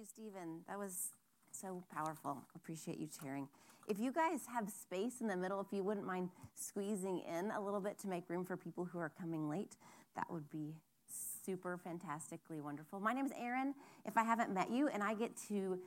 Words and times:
you, 0.00 0.06
Stephen. 0.06 0.60
That 0.66 0.78
was 0.78 1.10
so 1.52 1.84
powerful. 1.94 2.38
Appreciate 2.56 2.98
you 2.98 3.08
sharing. 3.22 3.48
If 3.86 3.98
you 3.98 4.12
guys 4.12 4.40
have 4.52 4.70
space 4.70 5.20
in 5.20 5.26
the 5.26 5.36
middle, 5.36 5.60
if 5.60 5.66
you 5.72 5.82
wouldn't 5.82 6.06
mind 6.06 6.30
squeezing 6.54 7.20
in 7.20 7.50
a 7.50 7.60
little 7.60 7.80
bit 7.80 7.98
to 7.98 8.08
make 8.08 8.30
room 8.30 8.44
for 8.44 8.56
people 8.56 8.86
who 8.86 8.98
are 8.98 9.10
coming 9.20 9.50
late, 9.50 9.76
that 10.16 10.24
would 10.30 10.48
be 10.48 10.74
super 11.44 11.76
fantastically 11.76 12.62
wonderful. 12.62 12.98
My 12.98 13.12
name 13.12 13.26
is 13.26 13.32
Erin, 13.38 13.74
if 14.06 14.16
I 14.16 14.24
haven't 14.24 14.54
met 14.54 14.70
you, 14.70 14.88
and 14.88 15.02
I 15.02 15.12
get 15.12 15.36
to 15.48 15.78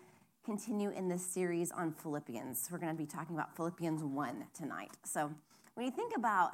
continue 0.46 0.92
in 0.92 1.08
this 1.08 1.26
series 1.26 1.72
on 1.72 1.92
Philippians. 1.92 2.68
We're 2.72 2.78
going 2.78 2.96
to 2.96 3.02
be 3.02 3.08
talking 3.08 3.36
about 3.36 3.56
Philippians 3.56 4.04
1 4.04 4.46
tonight. 4.54 4.92
So, 5.06 5.32
when 5.74 5.88
you 5.88 5.92
think 5.92 6.16
about 6.16 6.54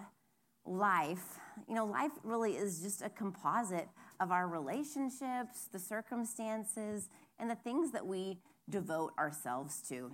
life, 0.65 1.39
you 1.67 1.75
know, 1.75 1.85
life 1.85 2.11
really 2.23 2.53
is 2.53 2.81
just 2.81 3.01
a 3.01 3.09
composite 3.09 3.89
of 4.21 4.31
our 4.31 4.47
relationships, 4.47 5.67
the 5.71 5.79
circumstances, 5.79 7.09
and 7.39 7.49
the 7.49 7.55
things 7.55 7.91
that 7.91 8.05
we 8.05 8.39
devote 8.69 9.13
ourselves 9.17 9.81
to. 9.89 10.11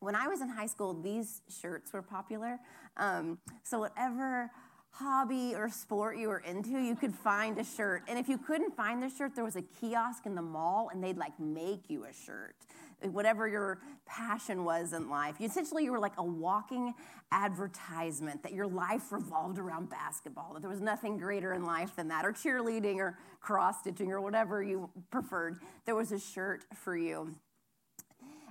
When 0.00 0.14
I 0.14 0.28
was 0.28 0.40
in 0.40 0.48
high 0.48 0.66
school, 0.66 0.94
these 0.94 1.42
shirts 1.48 1.92
were 1.92 2.02
popular. 2.02 2.58
Um, 2.96 3.38
so, 3.62 3.78
whatever 3.80 4.50
hobby 4.90 5.54
or 5.54 5.68
sport 5.68 6.16
you 6.16 6.28
were 6.28 6.38
into, 6.38 6.78
you 6.78 6.96
could 6.96 7.14
find 7.14 7.58
a 7.58 7.64
shirt. 7.64 8.02
And 8.08 8.18
if 8.18 8.28
you 8.28 8.38
couldn't 8.38 8.74
find 8.74 9.02
the 9.02 9.10
shirt, 9.10 9.34
there 9.34 9.44
was 9.44 9.56
a 9.56 9.62
kiosk 9.62 10.24
in 10.24 10.34
the 10.34 10.42
mall 10.42 10.88
and 10.90 11.04
they'd 11.04 11.18
like 11.18 11.38
make 11.38 11.90
you 11.90 12.04
a 12.04 12.12
shirt. 12.12 12.56
Whatever 13.02 13.46
your 13.46 13.80
passion 14.06 14.64
was 14.64 14.92
in 14.92 15.10
life. 15.10 15.36
You, 15.38 15.46
essentially, 15.46 15.84
you 15.84 15.92
were 15.92 15.98
like 15.98 16.16
a 16.18 16.24
walking 16.24 16.94
advertisement 17.30 18.42
that 18.42 18.52
your 18.52 18.66
life 18.66 19.12
revolved 19.12 19.58
around 19.58 19.90
basketball, 19.90 20.54
that 20.54 20.60
there 20.60 20.70
was 20.70 20.80
nothing 20.80 21.18
greater 21.18 21.52
in 21.52 21.64
life 21.64 21.94
than 21.96 22.08
that, 22.08 22.24
or 22.24 22.32
cheerleading 22.32 22.96
or 22.96 23.18
cross 23.40 23.80
stitching 23.80 24.10
or 24.10 24.20
whatever 24.20 24.62
you 24.62 24.88
preferred. 25.10 25.60
There 25.84 25.94
was 25.94 26.12
a 26.12 26.18
shirt 26.18 26.64
for 26.74 26.96
you. 26.96 27.34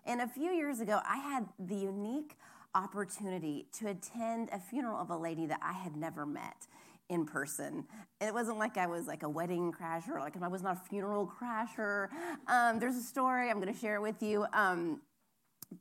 And 0.06 0.22
a 0.22 0.28
few 0.28 0.52
years 0.52 0.80
ago, 0.80 1.00
I 1.08 1.18
had 1.18 1.48
the 1.58 1.76
unique 1.76 2.38
opportunity 2.76 3.68
to 3.80 3.88
attend 3.88 4.50
a 4.52 4.60
funeral 4.60 5.00
of 5.00 5.10
a 5.10 5.18
lady 5.18 5.46
that 5.48 5.60
I 5.64 5.74
had 5.74 5.96
never 5.96 6.26
met 6.26 6.68
in 7.10 7.26
person. 7.26 7.86
It 8.20 8.34
wasn't 8.34 8.58
like 8.58 8.78
I 8.78 8.88
was 8.88 9.08
like 9.08 9.24
a 9.24 9.30
wedding 9.30 9.72
crasher, 9.72 10.20
like 10.20 10.42
I 10.42 10.48
was 10.48 10.64
not 10.64 10.78
a 10.78 10.90
funeral 10.90 11.32
crasher. 11.40 12.10
Um, 12.48 12.80
there's 12.80 12.96
a 12.96 13.02
story, 13.02 13.50
I'm 13.50 13.60
going 13.60 13.74
to 13.74 13.80
share 13.80 14.02
with 14.02 14.22
you. 14.22 14.46
Um, 14.54 15.02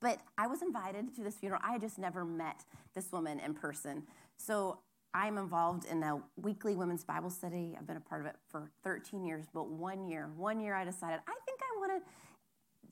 but 0.00 0.18
I 0.38 0.46
was 0.46 0.62
invited 0.62 1.14
to 1.16 1.22
this 1.22 1.36
funeral. 1.36 1.60
I 1.64 1.78
just 1.78 1.98
never 1.98 2.24
met 2.24 2.64
this 2.94 3.12
woman 3.12 3.40
in 3.40 3.54
person. 3.54 4.04
So 4.36 4.78
I'm 5.14 5.38
involved 5.38 5.84
in 5.86 6.02
a 6.02 6.20
weekly 6.36 6.74
women's 6.74 7.04
Bible 7.04 7.30
study. 7.30 7.76
I've 7.78 7.86
been 7.86 7.96
a 7.96 8.00
part 8.00 8.20
of 8.20 8.26
it 8.26 8.36
for 8.48 8.70
13 8.82 9.24
years, 9.24 9.46
but 9.52 9.68
one 9.68 10.08
year, 10.08 10.30
one 10.36 10.60
year 10.60 10.74
I 10.74 10.84
decided 10.84 11.20
I 11.28 11.34
think 11.46 11.60
I 11.62 11.78
want 11.78 12.02
to 12.02 12.10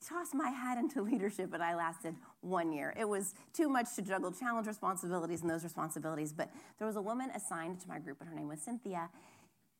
tossed 0.07 0.33
my 0.33 0.49
hat 0.49 0.77
into 0.77 1.01
leadership, 1.01 1.49
but 1.51 1.61
I 1.61 1.75
lasted 1.75 2.15
one 2.41 2.71
year. 2.71 2.93
It 2.99 3.07
was 3.07 3.33
too 3.53 3.69
much 3.69 3.95
to 3.95 4.01
juggle 4.01 4.31
challenge 4.31 4.67
responsibilities 4.67 5.41
and 5.41 5.49
those 5.49 5.63
responsibilities. 5.63 6.33
But 6.33 6.49
there 6.77 6.87
was 6.87 6.95
a 6.95 7.01
woman 7.01 7.29
assigned 7.35 7.79
to 7.81 7.87
my 7.87 7.99
group, 7.99 8.17
and 8.19 8.29
her 8.29 8.35
name 8.35 8.47
was 8.47 8.61
Cynthia. 8.61 9.09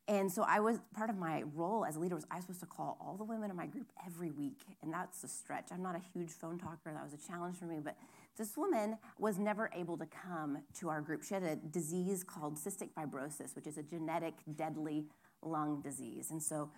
And 0.06 0.30
so 0.30 0.42
I 0.42 0.60
was 0.60 0.80
part 0.94 1.08
of 1.08 1.16
my 1.16 1.44
role 1.54 1.84
as 1.86 1.96
a 1.96 1.98
leader 1.98 2.14
was 2.14 2.26
I 2.30 2.36
was 2.36 2.44
supposed 2.44 2.60
to 2.60 2.66
call 2.66 2.98
all 3.00 3.16
the 3.16 3.24
women 3.24 3.50
in 3.50 3.56
my 3.56 3.66
group 3.66 3.86
every 4.04 4.30
week, 4.30 4.60
and 4.82 4.92
that's 4.92 5.24
a 5.24 5.28
stretch. 5.28 5.68
I'm 5.72 5.82
not 5.82 5.96
a 5.96 6.02
huge 6.12 6.30
phone 6.30 6.58
talker; 6.58 6.92
that 6.92 7.02
was 7.02 7.14
a 7.14 7.26
challenge 7.26 7.56
for 7.56 7.64
me. 7.64 7.80
But 7.82 7.96
this 8.36 8.54
woman 8.54 8.98
was 9.18 9.38
never 9.38 9.70
able 9.74 9.96
to 9.96 10.06
come 10.06 10.58
to 10.80 10.90
our 10.90 11.00
group. 11.00 11.22
She 11.22 11.32
had 11.32 11.42
a 11.42 11.56
disease 11.56 12.22
called 12.22 12.56
cystic 12.56 12.90
fibrosis, 12.92 13.56
which 13.56 13.66
is 13.66 13.78
a 13.78 13.82
genetic, 13.82 14.34
deadly 14.56 15.06
lung 15.42 15.80
disease, 15.80 16.30
and 16.30 16.42
so 16.42 16.70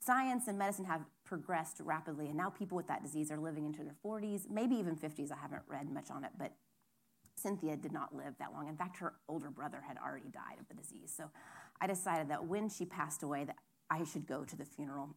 science 0.00 0.48
and 0.48 0.58
medicine 0.58 0.86
have 0.86 1.02
progressed 1.24 1.80
rapidly, 1.80 2.26
and 2.26 2.36
now 2.36 2.50
people 2.50 2.76
with 2.76 2.88
that 2.88 3.02
disease 3.02 3.30
are 3.30 3.38
living 3.38 3.64
into 3.66 3.82
their 3.84 3.94
40s, 4.04 4.50
maybe 4.50 4.74
even 4.76 4.96
50s. 4.96 5.30
I 5.30 5.36
haven't 5.40 5.62
read 5.68 5.90
much 5.90 6.10
on 6.10 6.24
it, 6.24 6.30
but 6.38 6.52
Cynthia 7.36 7.76
did 7.76 7.92
not 7.92 8.14
live 8.14 8.34
that 8.38 8.52
long. 8.52 8.68
In 8.68 8.76
fact, 8.76 8.98
her 8.98 9.14
older 9.28 9.50
brother 9.50 9.82
had 9.86 9.96
already 9.98 10.28
died 10.28 10.58
of 10.58 10.68
the 10.68 10.74
disease. 10.74 11.12
So 11.16 11.30
I 11.80 11.86
decided 11.86 12.28
that 12.28 12.44
when 12.44 12.68
she 12.68 12.84
passed 12.84 13.22
away, 13.22 13.44
that 13.44 13.56
I 13.90 14.04
should 14.04 14.26
go 14.26 14.44
to 14.44 14.56
the 14.56 14.64
funeral. 14.64 15.10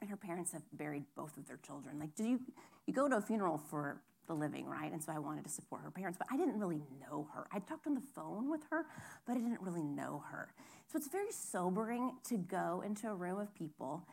And 0.00 0.10
her 0.10 0.16
parents 0.16 0.52
have 0.52 0.62
buried 0.72 1.04
both 1.16 1.36
of 1.36 1.46
their 1.46 1.58
children. 1.58 1.98
Like, 2.00 2.14
do 2.14 2.24
you 2.24 2.40
you 2.86 2.92
go 2.92 3.08
to 3.08 3.16
a 3.16 3.20
funeral 3.20 3.58
for 3.58 4.02
the 4.32 4.38
living, 4.38 4.66
right? 4.66 4.90
And 4.90 5.02
so 5.02 5.12
I 5.12 5.18
wanted 5.18 5.44
to 5.44 5.50
support 5.50 5.82
her 5.82 5.90
parents, 5.90 6.18
but 6.18 6.26
I 6.30 6.36
didn't 6.36 6.58
really 6.58 6.82
know 7.00 7.28
her. 7.34 7.46
I 7.52 7.58
talked 7.58 7.86
on 7.86 7.94
the 7.94 8.02
phone 8.14 8.50
with 8.50 8.62
her, 8.70 8.86
but 9.26 9.36
I 9.36 9.40
didn't 9.40 9.60
really 9.60 9.82
know 9.82 10.24
her. 10.30 10.54
So 10.90 10.96
it's 10.96 11.08
very 11.08 11.30
sobering 11.30 12.12
to 12.28 12.38
go 12.38 12.82
into 12.84 13.08
a 13.08 13.14
room 13.14 13.38
of 13.38 13.54
people 13.54 14.06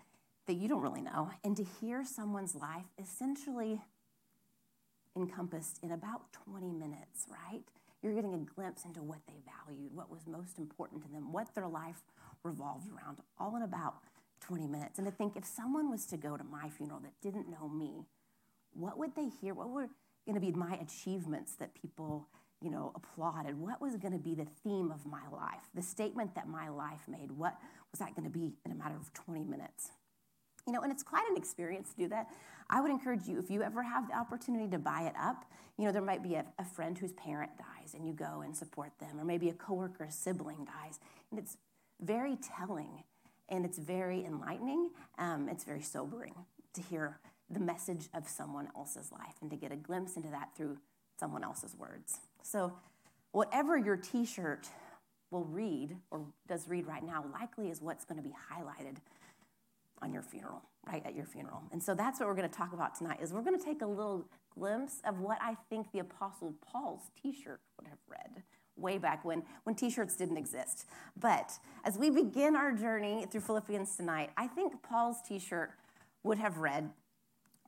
that 0.47 0.55
you 0.55 0.67
don't 0.67 0.81
really 0.81 1.01
know 1.01 1.29
and 1.43 1.55
to 1.55 1.63
hear 1.63 2.03
someone's 2.03 2.55
life 2.55 2.85
essentially 3.01 3.79
encompassed 5.15 5.79
in 5.83 5.91
about 5.91 6.21
20 6.45 6.71
minutes, 6.71 7.27
right? 7.29 7.61
You're 8.01 8.13
getting 8.13 8.33
a 8.33 8.37
glimpse 8.37 8.85
into 8.85 9.01
what 9.01 9.19
they 9.27 9.35
valued, 9.65 9.93
what 9.93 10.09
was 10.09 10.27
most 10.27 10.57
important 10.57 11.01
to 11.03 11.09
them, 11.09 11.31
what 11.31 11.53
their 11.55 11.67
life 11.67 12.01
revolved 12.43 12.87
around, 12.89 13.19
all 13.37 13.55
in 13.55 13.61
about 13.61 13.95
20 14.41 14.67
minutes. 14.67 14.97
And 14.97 15.07
to 15.07 15.11
think 15.11 15.35
if 15.35 15.45
someone 15.45 15.89
was 15.89 16.05
to 16.07 16.17
go 16.17 16.35
to 16.35 16.43
my 16.43 16.69
funeral 16.69 16.99
that 17.01 17.13
didn't 17.21 17.49
know 17.49 17.67
me, 17.67 18.05
what 18.73 18.97
would 18.97 19.15
they 19.15 19.29
hear? 19.41 19.53
What 19.53 19.69
were 19.69 19.89
going 20.29 20.39
to 20.39 20.45
be 20.45 20.51
my 20.51 20.77
achievements 20.81 21.53
that 21.55 21.73
people 21.73 22.27
you 22.61 22.69
know, 22.69 22.91
applauded? 22.95 23.57
What 23.57 23.81
was 23.81 23.95
going 23.95 24.13
to 24.13 24.19
be 24.19 24.35
the 24.35 24.47
theme 24.63 24.91
of 24.91 25.05
my 25.05 25.27
life? 25.31 25.63
The 25.75 25.81
statement 25.81 26.35
that 26.35 26.47
my 26.47 26.69
life 26.69 27.07
made, 27.07 27.31
what 27.31 27.57
was 27.91 27.99
that 27.99 28.15
going 28.15 28.25
to 28.25 28.29
be 28.29 28.53
in 28.65 28.71
a 28.71 28.75
matter 28.75 28.95
of 28.95 29.13
20 29.13 29.45
minutes? 29.45 29.91
You 30.67 30.73
know, 30.73 30.81
and 30.81 30.91
it's 30.91 31.03
quite 31.03 31.27
an 31.29 31.37
experience 31.37 31.89
to 31.91 31.95
do 31.95 32.07
that. 32.09 32.27
I 32.69 32.81
would 32.81 32.91
encourage 32.91 33.27
you, 33.27 33.39
if 33.39 33.49
you 33.49 33.63
ever 33.63 33.81
have 33.81 34.07
the 34.07 34.15
opportunity 34.15 34.69
to 34.71 34.77
buy 34.77 35.03
it 35.03 35.15
up, 35.19 35.45
you 35.77 35.85
know, 35.85 35.91
there 35.91 36.01
might 36.01 36.21
be 36.21 36.35
a, 36.35 36.45
a 36.59 36.65
friend 36.65 36.97
whose 36.97 37.13
parent 37.13 37.51
dies 37.57 37.93
and 37.93 38.05
you 38.05 38.13
go 38.13 38.41
and 38.41 38.55
support 38.55 38.91
them, 38.99 39.19
or 39.19 39.23
maybe 39.23 39.49
a 39.49 39.53
coworker, 39.53 40.03
a 40.03 40.11
sibling 40.11 40.65
dies. 40.65 40.99
And 41.31 41.39
it's 41.39 41.57
very 42.01 42.35
telling 42.35 43.03
and 43.47 43.65
it's 43.65 43.79
very 43.79 44.25
enlightening. 44.25 44.91
Um, 45.17 45.47
it's 45.49 45.63
very 45.63 45.81
sobering 45.81 46.35
to 46.73 46.81
hear 46.81 47.19
the 47.49 47.59
message 47.59 48.09
of 48.13 48.27
someone 48.27 48.67
else's 48.75 49.11
life 49.11 49.35
and 49.41 49.49
to 49.49 49.57
get 49.57 49.71
a 49.71 49.75
glimpse 49.75 50.15
into 50.15 50.29
that 50.29 50.49
through 50.55 50.77
someone 51.19 51.43
else's 51.43 51.75
words. 51.77 52.19
So, 52.43 52.73
whatever 53.31 53.77
your 53.77 53.97
t 53.97 54.25
shirt 54.25 54.67
will 55.31 55.45
read 55.45 55.95
or 56.11 56.21
does 56.47 56.67
read 56.67 56.87
right 56.87 57.03
now 57.03 57.25
likely 57.33 57.69
is 57.69 57.81
what's 57.81 58.05
going 58.05 58.17
to 58.17 58.23
be 58.23 58.33
highlighted 58.51 58.97
on 60.01 60.13
your 60.13 60.21
funeral 60.21 60.63
right 60.87 61.05
at 61.05 61.15
your 61.15 61.25
funeral 61.25 61.61
and 61.71 61.83
so 61.83 61.93
that's 61.93 62.19
what 62.19 62.27
we're 62.27 62.35
going 62.35 62.49
to 62.49 62.55
talk 62.55 62.73
about 62.73 62.95
tonight 62.95 63.19
is 63.21 63.33
we're 63.33 63.41
going 63.41 63.57
to 63.57 63.63
take 63.63 63.81
a 63.81 63.85
little 63.85 64.25
glimpse 64.57 65.01
of 65.05 65.19
what 65.19 65.37
i 65.41 65.55
think 65.69 65.91
the 65.91 65.99
apostle 65.99 66.55
paul's 66.65 67.11
t-shirt 67.21 67.59
would 67.77 67.87
have 67.87 67.99
read 68.07 68.43
way 68.77 68.97
back 68.97 69.25
when 69.25 69.43
when 69.65 69.75
t-shirts 69.75 70.15
didn't 70.15 70.37
exist 70.37 70.85
but 71.19 71.51
as 71.83 71.97
we 71.97 72.09
begin 72.09 72.55
our 72.55 72.71
journey 72.71 73.25
through 73.29 73.41
philippians 73.41 73.95
tonight 73.97 74.29
i 74.37 74.47
think 74.47 74.81
paul's 74.81 75.17
t-shirt 75.27 75.71
would 76.23 76.37
have 76.37 76.57
read 76.57 76.89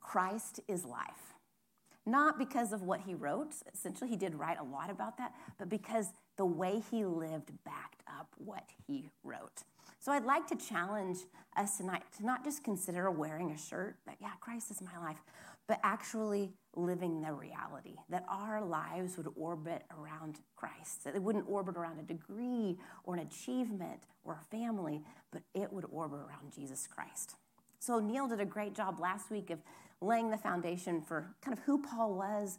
christ 0.01 0.59
is 0.67 0.85
life 0.85 1.31
not 2.05 2.39
because 2.39 2.73
of 2.73 2.81
what 2.81 3.01
he 3.01 3.13
wrote, 3.13 3.53
essentially, 3.73 4.09
he 4.09 4.15
did 4.15 4.33
write 4.33 4.59
a 4.59 4.63
lot 4.63 4.89
about 4.89 5.17
that, 5.17 5.33
but 5.59 5.69
because 5.69 6.07
the 6.35 6.45
way 6.45 6.81
he 6.89 7.05
lived 7.05 7.51
backed 7.63 8.01
up 8.07 8.27
what 8.37 8.63
he 8.87 9.09
wrote. 9.23 9.63
So 9.99 10.11
I'd 10.11 10.25
like 10.25 10.47
to 10.47 10.55
challenge 10.55 11.19
us 11.55 11.77
tonight 11.77 12.01
to 12.17 12.25
not 12.25 12.43
just 12.43 12.63
consider 12.63 13.11
wearing 13.11 13.51
a 13.51 13.57
shirt 13.57 13.97
that, 14.07 14.15
yeah, 14.19 14.31
Christ 14.39 14.71
is 14.71 14.81
my 14.81 14.97
life, 14.99 15.19
but 15.67 15.79
actually 15.83 16.53
living 16.75 17.21
the 17.21 17.31
reality 17.31 17.97
that 18.09 18.25
our 18.27 18.65
lives 18.65 19.15
would 19.17 19.27
orbit 19.35 19.83
around 19.95 20.39
Christ. 20.55 21.03
That 21.03 21.15
it 21.15 21.21
wouldn't 21.21 21.47
orbit 21.47 21.77
around 21.77 21.99
a 21.99 22.03
degree 22.03 22.79
or 23.03 23.13
an 23.13 23.19
achievement 23.19 24.07
or 24.23 24.39
a 24.41 24.55
family, 24.55 25.03
but 25.31 25.43
it 25.53 25.71
would 25.71 25.85
orbit 25.91 26.19
around 26.19 26.51
Jesus 26.51 26.87
Christ. 26.87 27.35
So 27.79 27.99
Neil 27.99 28.27
did 28.27 28.39
a 28.39 28.45
great 28.45 28.73
job 28.73 28.99
last 28.99 29.29
week 29.29 29.51
of 29.51 29.59
laying 30.01 30.31
the 30.31 30.37
foundation 30.37 31.01
for 31.01 31.33
kind 31.43 31.55
of 31.55 31.63
who 31.63 31.81
Paul 31.81 32.15
was, 32.15 32.57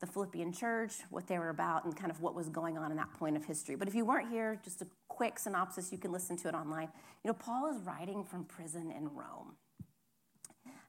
the 0.00 0.06
Philippian 0.06 0.52
church, 0.52 0.94
what 1.10 1.26
they 1.26 1.38
were 1.38 1.48
about, 1.48 1.84
and 1.84 1.96
kind 1.96 2.10
of 2.10 2.20
what 2.20 2.34
was 2.34 2.48
going 2.48 2.76
on 2.76 2.90
in 2.90 2.96
that 2.96 3.12
point 3.14 3.36
of 3.36 3.44
history. 3.44 3.76
But 3.76 3.88
if 3.88 3.94
you 3.94 4.04
weren't 4.04 4.28
here, 4.28 4.60
just 4.62 4.82
a 4.82 4.86
quick 5.08 5.38
synopsis, 5.38 5.92
you 5.92 5.98
can 5.98 6.12
listen 6.12 6.36
to 6.38 6.48
it 6.48 6.54
online. 6.54 6.88
You 7.24 7.28
know, 7.28 7.34
Paul 7.34 7.70
is 7.74 7.80
writing 7.82 8.24
from 8.24 8.44
prison 8.44 8.90
in 8.90 9.04
Rome. 9.14 9.56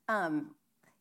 Um, 0.07 0.55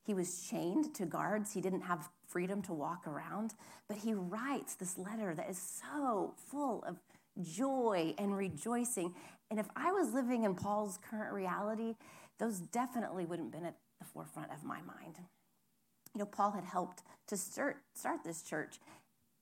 he 0.05 0.15
was 0.15 0.47
chained 0.49 0.94
to 0.97 1.06
guards. 1.06 1.55
He 1.55 1.61
didn't 1.61 1.82
have 1.82 2.09
freedom 2.27 2.61
to 2.62 2.73
walk 2.73 3.06
around, 3.06 3.55
but 3.88 3.99
he 3.99 4.15
writes 4.15 4.75
this 4.75 4.99
letter 4.99 5.35
that 5.35 5.49
is 5.49 5.81
so 5.81 6.35
full 6.37 6.85
of 6.85 6.99
joy 7.43 8.15
and 8.19 8.37
rejoicing. 8.37 9.15
And 9.50 9.59
if 9.59 9.67
I 9.77 9.93
was 9.93 10.12
living 10.12 10.44
in 10.44 10.55
Paul's 10.55 10.99
current 11.09 11.32
reality, 11.32 11.94
those 12.38 12.59
definitely 12.59 13.25
wouldn't 13.25 13.55
have 13.55 13.62
been 13.62 13.73
the 14.03 14.09
forefront 14.09 14.51
of 14.51 14.65
my 14.65 14.81
mind. 14.83 15.17
You 16.15 16.19
know, 16.19 16.27
Paul 16.27 16.51
had 16.53 16.65
helped 16.65 17.03
to 17.29 17.37
start, 17.37 17.79
start 17.95 18.25
this 18.25 18.43
church 18.43 18.79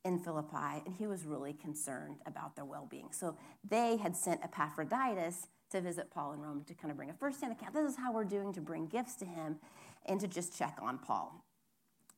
in 0.05 0.19
Philippi, 0.19 0.83
and 0.85 0.95
he 0.99 1.07
was 1.07 1.25
really 1.25 1.53
concerned 1.53 2.17
about 2.27 2.57
their 2.57 2.65
well 2.65 2.87
being. 2.91 3.09
So 3.13 3.37
they 3.69 3.97
had 3.97 4.17
sent 4.17 4.43
Epaphroditus 4.45 5.49
to 5.71 5.81
visit 5.81 6.11
Paul 6.11 6.33
in 6.33 6.41
Rome 6.41 6.65
to 6.67 6.75
kind 6.75 6.91
of 6.91 6.97
bring 6.97 7.11
a 7.11 7.15
first 7.15 7.41
hand 7.41 7.53
account. 7.53 7.75
This 7.75 7.93
is 7.93 7.97
how 7.97 8.13
we're 8.13 8.25
doing 8.25 8.53
to 8.55 8.61
bring 8.61 8.87
gifts 8.87 9.15
to 9.17 9.25
him. 9.25 9.59
and 10.07 10.19
to 10.19 10.27
just 10.27 10.57
check 10.57 10.79
on 10.81 10.97
Paul. 10.97 11.45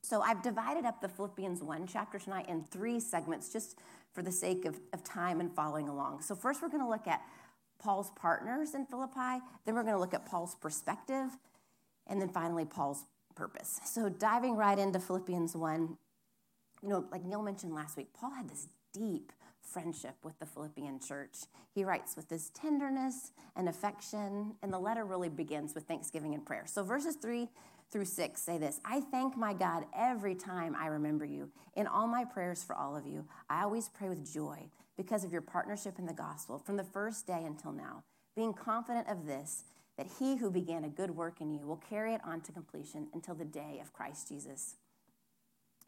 So 0.01 0.21
I've 0.21 0.41
divided 0.41 0.85
up 0.85 1.01
the 1.01 1.09
Philippians 1.09 1.61
1 1.61 1.85
chapter 1.85 2.17
tonight 2.17 2.47
in 2.47 2.63
three 2.63 2.97
segments 2.97 3.51
just 3.51 3.77
for 4.13 4.21
the 4.21 4.31
sake 4.31 4.63
of, 4.63 4.79
of 4.93 5.03
time 5.03 5.41
and 5.41 5.53
following 5.53 5.89
along. 5.89 6.21
So, 6.21 6.33
first, 6.33 6.61
we're 6.61 6.69
going 6.69 6.83
to 6.83 6.89
look 6.89 7.07
at 7.07 7.21
Paul's 7.79 8.11
partners 8.15 8.73
in 8.73 8.85
Philippi, 8.85 9.43
then, 9.65 9.75
we're 9.75 9.83
going 9.83 9.95
to 9.95 9.99
look 9.99 10.13
at 10.13 10.25
Paul's 10.25 10.55
perspective, 10.55 11.37
and 12.07 12.21
then 12.21 12.29
finally, 12.29 12.65
Paul's 12.65 13.05
purpose. 13.35 13.79
So, 13.85 14.09
diving 14.09 14.55
right 14.55 14.77
into 14.77 14.99
Philippians 14.99 15.55
1, 15.55 15.97
you 16.81 16.89
know, 16.89 17.05
like 17.11 17.23
Neil 17.23 17.41
mentioned 17.41 17.73
last 17.73 17.97
week, 17.97 18.07
Paul 18.13 18.31
had 18.31 18.49
this 18.49 18.67
deep 18.93 19.31
friendship 19.61 20.15
with 20.23 20.37
the 20.39 20.45
Philippian 20.45 20.99
church. 20.99 21.37
He 21.73 21.83
writes 21.83 22.15
with 22.15 22.29
this 22.29 22.51
tenderness 22.53 23.31
and 23.55 23.67
affection, 23.69 24.55
and 24.61 24.71
the 24.71 24.79
letter 24.79 25.05
really 25.05 25.29
begins 25.29 25.73
with 25.73 25.85
thanksgiving 25.85 26.33
and 26.33 26.45
prayer. 26.45 26.65
So, 26.67 26.83
verses 26.83 27.15
3 27.15 27.47
through 27.91 28.05
6 28.05 28.41
say 28.41 28.57
this 28.57 28.81
I 28.83 29.01
thank 29.01 29.37
my 29.37 29.53
God 29.53 29.85
every 29.97 30.35
time 30.35 30.75
I 30.77 30.87
remember 30.87 31.25
you. 31.25 31.49
In 31.75 31.87
all 31.87 32.07
my 32.07 32.25
prayers 32.25 32.63
for 32.63 32.75
all 32.75 32.95
of 32.95 33.07
you, 33.07 33.25
I 33.49 33.63
always 33.63 33.89
pray 33.89 34.09
with 34.09 34.31
joy 34.31 34.69
because 34.97 35.23
of 35.23 35.31
your 35.31 35.41
partnership 35.41 35.97
in 35.97 36.05
the 36.05 36.13
gospel 36.13 36.59
from 36.59 36.77
the 36.77 36.83
first 36.83 37.25
day 37.25 37.43
until 37.45 37.71
now, 37.71 38.03
being 38.35 38.53
confident 38.53 39.07
of 39.09 39.25
this, 39.25 39.63
that 39.97 40.07
he 40.19 40.37
who 40.37 40.49
began 40.49 40.83
a 40.83 40.89
good 40.89 41.11
work 41.11 41.41
in 41.41 41.51
you 41.51 41.65
will 41.65 41.81
carry 41.89 42.13
it 42.13 42.21
on 42.25 42.41
to 42.41 42.51
completion 42.51 43.07
until 43.13 43.35
the 43.35 43.45
day 43.45 43.79
of 43.81 43.93
Christ 43.93 44.29
Jesus. 44.29 44.75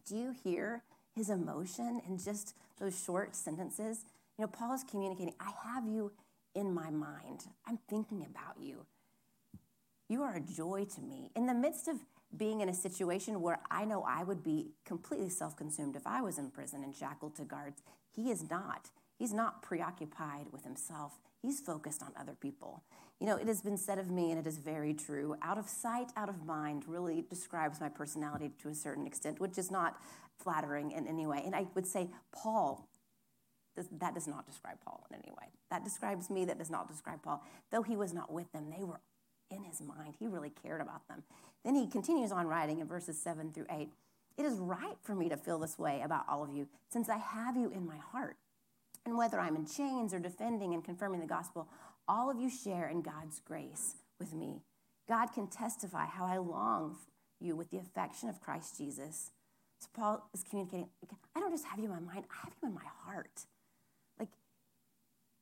Do 0.07 0.15
you 0.15 0.35
hear 0.43 0.83
his 1.15 1.29
emotion 1.29 2.01
in 2.07 2.17
just 2.17 2.55
those 2.79 3.01
short 3.03 3.35
sentences? 3.35 4.05
You 4.37 4.43
know, 4.43 4.47
Paul 4.47 4.73
is 4.73 4.83
communicating, 4.83 5.33
I 5.39 5.51
have 5.63 5.87
you 5.87 6.11
in 6.53 6.73
my 6.73 6.89
mind. 6.89 7.45
I'm 7.67 7.79
thinking 7.89 8.25
about 8.25 8.61
you. 8.61 8.85
You 10.07 10.21
are 10.21 10.35
a 10.35 10.39
joy 10.41 10.85
to 10.95 11.01
me. 11.01 11.31
In 11.35 11.47
the 11.47 11.53
midst 11.53 11.87
of 11.87 11.97
being 12.37 12.61
in 12.61 12.69
a 12.69 12.73
situation 12.73 13.41
where 13.41 13.59
I 13.71 13.85
know 13.85 14.03
I 14.07 14.23
would 14.23 14.43
be 14.43 14.71
completely 14.85 15.29
self 15.29 15.55
consumed 15.55 15.95
if 15.95 16.05
I 16.05 16.21
was 16.21 16.37
in 16.37 16.51
prison 16.51 16.83
and 16.83 16.95
shackled 16.95 17.35
to 17.35 17.43
guards, 17.43 17.81
he 18.11 18.29
is 18.29 18.49
not. 18.49 18.89
He's 19.17 19.33
not 19.33 19.61
preoccupied 19.61 20.47
with 20.51 20.63
himself. 20.63 21.19
He's 21.41 21.59
focused 21.59 22.03
on 22.03 22.11
other 22.19 22.35
people. 22.39 22.83
You 23.19 23.27
know, 23.27 23.37
it 23.37 23.47
has 23.47 23.61
been 23.61 23.77
said 23.77 23.97
of 23.97 24.09
me, 24.09 24.31
and 24.31 24.39
it 24.39 24.45
is 24.45 24.57
very 24.57 24.93
true 24.93 25.35
out 25.41 25.57
of 25.57 25.69
sight, 25.69 26.11
out 26.17 26.27
of 26.27 26.45
mind 26.45 26.83
really 26.87 27.23
describes 27.29 27.79
my 27.79 27.87
personality 27.87 28.51
to 28.61 28.69
a 28.69 28.75
certain 28.75 29.07
extent, 29.07 29.39
which 29.39 29.57
is 29.57 29.71
not 29.71 29.97
flattering 30.37 30.91
in 30.91 31.07
any 31.07 31.25
way. 31.25 31.41
And 31.45 31.55
I 31.55 31.65
would 31.75 31.87
say, 31.87 32.09
Paul, 32.33 32.89
that 33.75 34.13
does 34.13 34.27
not 34.27 34.45
describe 34.45 34.77
Paul 34.83 35.05
in 35.09 35.15
any 35.15 35.31
way. 35.31 35.47
That 35.69 35.83
describes 35.83 36.29
me, 36.29 36.45
that 36.45 36.57
does 36.57 36.69
not 36.69 36.87
describe 36.87 37.21
Paul. 37.23 37.43
Though 37.71 37.83
he 37.83 37.95
was 37.95 38.13
not 38.13 38.31
with 38.31 38.51
them, 38.51 38.69
they 38.69 38.83
were 38.83 38.99
in 39.49 39.63
his 39.63 39.81
mind. 39.81 40.15
He 40.19 40.27
really 40.27 40.51
cared 40.63 40.81
about 40.81 41.07
them. 41.07 41.23
Then 41.63 41.75
he 41.75 41.87
continues 41.87 42.31
on 42.31 42.47
writing 42.47 42.79
in 42.79 42.87
verses 42.87 43.21
7 43.21 43.51
through 43.51 43.67
8 43.69 43.89
It 44.37 44.45
is 44.45 44.57
right 44.59 44.97
for 45.01 45.15
me 45.15 45.29
to 45.29 45.37
feel 45.37 45.59
this 45.59 45.79
way 45.79 46.01
about 46.03 46.25
all 46.27 46.43
of 46.43 46.51
you, 46.51 46.67
since 46.89 47.09
I 47.09 47.17
have 47.17 47.55
you 47.55 47.69
in 47.69 47.85
my 47.85 47.97
heart. 47.97 48.37
And 49.05 49.17
whether 49.17 49.39
I'm 49.39 49.55
in 49.55 49.67
chains 49.67 50.13
or 50.13 50.19
defending 50.19 50.73
and 50.73 50.83
confirming 50.83 51.19
the 51.19 51.27
gospel, 51.27 51.67
all 52.07 52.29
of 52.29 52.39
you 52.39 52.49
share 52.49 52.87
in 52.87 53.01
God's 53.01 53.39
grace 53.39 53.95
with 54.19 54.33
me. 54.33 54.61
God 55.07 55.27
can 55.33 55.47
testify 55.47 56.05
how 56.05 56.25
I 56.25 56.37
long 56.37 56.97
you 57.39 57.55
with 57.55 57.69
the 57.69 57.77
affection 57.77 58.29
of 58.29 58.41
Christ 58.41 58.77
Jesus. 58.77 59.31
So 59.79 59.87
Paul 59.93 60.29
is 60.33 60.43
communicating, 60.43 60.87
I 61.35 61.39
don't 61.39 61.51
just 61.51 61.65
have 61.65 61.79
you 61.79 61.85
in 61.85 61.91
my 61.91 61.99
mind, 61.99 62.25
I 62.31 62.45
have 62.45 62.53
you 62.61 62.69
in 62.69 62.73
my 62.73 62.81
heart. 63.03 63.45
Like, 64.19 64.29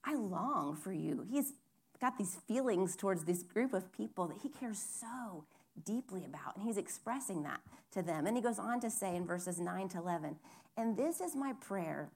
I 0.03 0.15
long 0.15 0.75
for 0.75 0.91
you. 0.91 1.25
He's 1.29 1.53
got 2.01 2.17
these 2.17 2.37
feelings 2.47 2.95
towards 2.95 3.23
this 3.23 3.43
group 3.43 3.73
of 3.73 3.91
people 3.93 4.27
that 4.27 4.39
he 4.41 4.49
cares 4.49 4.79
so 4.79 5.45
deeply 5.85 6.25
about. 6.25 6.55
And 6.55 6.65
he's 6.65 6.77
expressing 6.77 7.43
that 7.43 7.61
to 7.91 8.01
them. 8.01 8.27
And 8.27 8.35
he 8.35 8.43
goes 8.43 8.59
on 8.59 8.79
to 8.81 8.89
say 8.89 9.15
in 9.15 9.25
verses 9.25 9.59
9 9.59 9.89
to 9.89 9.99
11, 9.99 10.35
and 10.75 10.97
this 10.97 11.21
is 11.21 11.35
my 11.35 11.53
prayer 11.53 12.09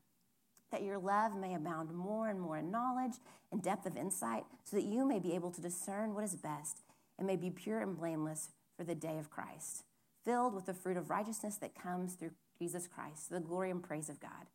that 0.71 0.83
your 0.83 0.97
love 0.97 1.35
may 1.35 1.55
abound 1.55 1.93
more 1.93 2.29
and 2.29 2.39
more 2.39 2.57
in 2.57 2.71
knowledge 2.71 3.13
and 3.51 3.61
depth 3.61 3.85
of 3.85 3.95
insight, 3.95 4.43
so 4.63 4.75
that 4.75 4.85
you 4.85 5.05
may 5.07 5.19
be 5.19 5.33
able 5.33 5.51
to 5.51 5.61
discern 5.61 6.13
what 6.13 6.23
is 6.23 6.35
best 6.35 6.81
and 7.17 7.25
may 7.25 7.35
be 7.35 7.49
pure 7.49 7.79
and 7.79 7.97
blameless 7.97 8.49
for 8.75 8.83
the 8.83 8.95
day 8.95 9.17
of 9.17 9.29
Christ, 9.29 9.83
filled 10.23 10.53
with 10.53 10.65
the 10.65 10.73
fruit 10.73 10.97
of 10.97 11.09
righteousness 11.09 11.55
that 11.57 11.73
comes 11.73 12.13
through 12.13 12.31
Jesus 12.59 12.87
Christ, 12.87 13.29
the 13.29 13.39
glory 13.39 13.71
and 13.71 13.81
praise 13.81 14.09
of 14.09 14.19
God. 14.19 14.47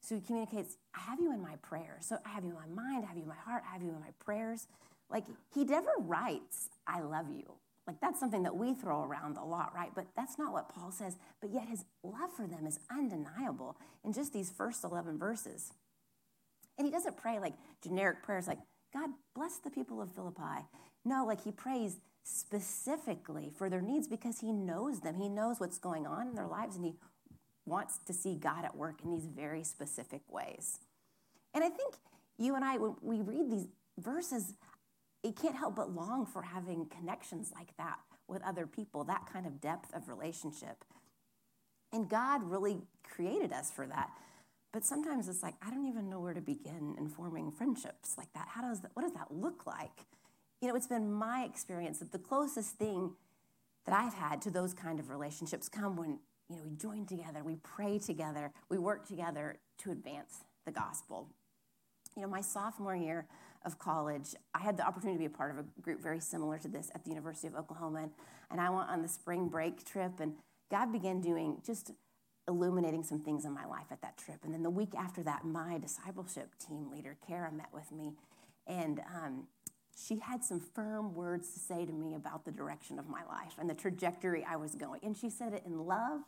So 0.00 0.14
he 0.14 0.20
communicates, 0.20 0.76
I 0.94 1.00
have 1.00 1.20
you 1.20 1.32
in 1.32 1.42
my 1.42 1.56
prayers. 1.62 2.06
So 2.06 2.18
I 2.24 2.30
have 2.30 2.44
you 2.44 2.50
in 2.50 2.74
my 2.74 2.82
mind, 2.82 3.04
I 3.04 3.08
have 3.08 3.16
you 3.16 3.24
in 3.24 3.28
my 3.28 3.34
heart, 3.34 3.62
I 3.68 3.72
have 3.72 3.82
you 3.82 3.90
in 3.90 4.00
my 4.00 4.12
prayers. 4.24 4.66
Like 5.10 5.24
he 5.52 5.64
never 5.64 5.90
writes, 5.98 6.68
I 6.86 7.00
love 7.00 7.26
you. 7.28 7.52
Like 7.86 8.00
that's 8.00 8.18
something 8.18 8.42
that 8.42 8.56
we 8.56 8.74
throw 8.74 9.04
around 9.04 9.36
a 9.36 9.44
lot, 9.44 9.72
right? 9.74 9.90
But 9.94 10.06
that's 10.16 10.38
not 10.38 10.52
what 10.52 10.68
Paul 10.68 10.90
says. 10.90 11.16
But 11.40 11.50
yet 11.52 11.68
his 11.68 11.84
love 12.02 12.30
for 12.36 12.46
them 12.46 12.66
is 12.66 12.80
undeniable 12.90 13.76
in 14.04 14.12
just 14.12 14.32
these 14.32 14.50
first 14.50 14.82
11 14.82 15.18
verses. 15.18 15.72
And 16.78 16.86
he 16.86 16.92
doesn't 16.92 17.16
pray 17.16 17.38
like 17.38 17.54
generic 17.82 18.22
prayers 18.22 18.48
like, 18.48 18.58
God 18.92 19.10
bless 19.34 19.58
the 19.58 19.70
people 19.70 20.00
of 20.00 20.12
Philippi. 20.12 20.66
No, 21.04 21.24
like 21.24 21.44
he 21.44 21.52
prays 21.52 21.98
specifically 22.24 23.52
for 23.56 23.70
their 23.70 23.80
needs 23.80 24.08
because 24.08 24.40
he 24.40 24.52
knows 24.52 25.00
them. 25.00 25.14
He 25.14 25.28
knows 25.28 25.60
what's 25.60 25.78
going 25.78 26.06
on 26.06 26.26
in 26.26 26.34
their 26.34 26.48
lives 26.48 26.74
and 26.76 26.84
he 26.84 26.96
wants 27.66 27.98
to 28.06 28.12
see 28.12 28.34
God 28.34 28.64
at 28.64 28.76
work 28.76 29.00
in 29.04 29.10
these 29.10 29.26
very 29.26 29.62
specific 29.62 30.22
ways. 30.28 30.80
And 31.54 31.62
I 31.62 31.68
think 31.68 31.94
you 32.38 32.56
and 32.56 32.64
I, 32.64 32.78
when 32.78 32.96
we 33.00 33.20
read 33.22 33.50
these 33.50 33.68
verses, 33.98 34.54
it 35.26 35.36
can't 35.36 35.56
help 35.56 35.74
but 35.74 35.90
long 35.92 36.24
for 36.24 36.42
having 36.42 36.86
connections 36.86 37.50
like 37.54 37.76
that 37.78 37.98
with 38.28 38.42
other 38.42 38.66
people, 38.66 39.04
that 39.04 39.26
kind 39.32 39.46
of 39.46 39.60
depth 39.60 39.92
of 39.94 40.08
relationship. 40.08 40.84
And 41.92 42.08
God 42.08 42.42
really 42.44 42.78
created 43.02 43.52
us 43.52 43.70
for 43.70 43.86
that. 43.86 44.10
But 44.72 44.84
sometimes 44.84 45.28
it's 45.28 45.42
like, 45.42 45.54
I 45.66 45.70
don't 45.70 45.86
even 45.88 46.08
know 46.08 46.20
where 46.20 46.34
to 46.34 46.40
begin 46.40 46.94
in 46.98 47.08
forming 47.08 47.50
friendships 47.50 48.14
like 48.16 48.32
that. 48.34 48.48
How 48.50 48.62
does 48.62 48.80
that, 48.82 48.90
what 48.94 49.02
does 49.02 49.14
that 49.14 49.32
look 49.32 49.66
like? 49.66 50.06
You 50.60 50.68
know, 50.68 50.76
it's 50.76 50.86
been 50.86 51.12
my 51.12 51.44
experience 51.44 51.98
that 51.98 52.12
the 52.12 52.18
closest 52.18 52.76
thing 52.76 53.12
that 53.84 53.94
I've 53.94 54.14
had 54.14 54.42
to 54.42 54.50
those 54.50 54.74
kind 54.74 55.00
of 55.00 55.08
relationships 55.10 55.68
come 55.68 55.96
when 55.96 56.18
you 56.48 56.56
know, 56.56 56.62
we 56.64 56.76
join 56.76 57.06
together, 57.06 57.42
we 57.42 57.56
pray 57.56 57.98
together, 57.98 58.52
we 58.68 58.78
work 58.78 59.06
together 59.06 59.58
to 59.78 59.90
advance 59.90 60.44
the 60.64 60.72
gospel. 60.72 61.28
You 62.14 62.22
know, 62.22 62.28
my 62.28 62.40
sophomore 62.40 62.96
year 62.96 63.26
of 63.66 63.78
college, 63.78 64.34
I 64.54 64.60
had 64.60 64.76
the 64.76 64.86
opportunity 64.86 65.16
to 65.16 65.28
be 65.28 65.34
a 65.34 65.36
part 65.36 65.50
of 65.50 65.58
a 65.58 65.80
group 65.82 66.00
very 66.00 66.20
similar 66.20 66.56
to 66.58 66.68
this 66.68 66.90
at 66.94 67.04
the 67.04 67.10
University 67.10 67.48
of 67.48 67.56
Oklahoma. 67.56 68.08
And 68.50 68.60
I 68.60 68.70
went 68.70 68.88
on 68.88 69.02
the 69.02 69.08
spring 69.08 69.48
break 69.48 69.84
trip, 69.84 70.20
and 70.20 70.34
God 70.70 70.92
began 70.92 71.20
doing 71.20 71.60
just 71.66 71.90
illuminating 72.48 73.02
some 73.02 73.18
things 73.18 73.44
in 73.44 73.52
my 73.52 73.66
life 73.66 73.86
at 73.90 74.00
that 74.02 74.16
trip. 74.16 74.38
And 74.44 74.54
then 74.54 74.62
the 74.62 74.70
week 74.70 74.94
after 74.96 75.22
that, 75.24 75.44
my 75.44 75.78
discipleship 75.78 76.50
team 76.64 76.90
leader, 76.90 77.16
Kara, 77.26 77.50
met 77.52 77.68
with 77.72 77.90
me. 77.90 78.12
And 78.68 79.00
um, 79.00 79.48
she 79.96 80.18
had 80.20 80.44
some 80.44 80.60
firm 80.60 81.14
words 81.14 81.52
to 81.54 81.58
say 81.58 81.84
to 81.84 81.92
me 81.92 82.14
about 82.14 82.44
the 82.44 82.52
direction 82.52 82.98
of 82.98 83.08
my 83.08 83.24
life 83.24 83.54
and 83.58 83.68
the 83.68 83.74
trajectory 83.74 84.46
I 84.48 84.56
was 84.56 84.74
going. 84.74 85.00
And 85.02 85.16
she 85.16 85.28
said 85.28 85.54
it 85.54 85.62
in 85.66 85.86
love, 85.86 86.20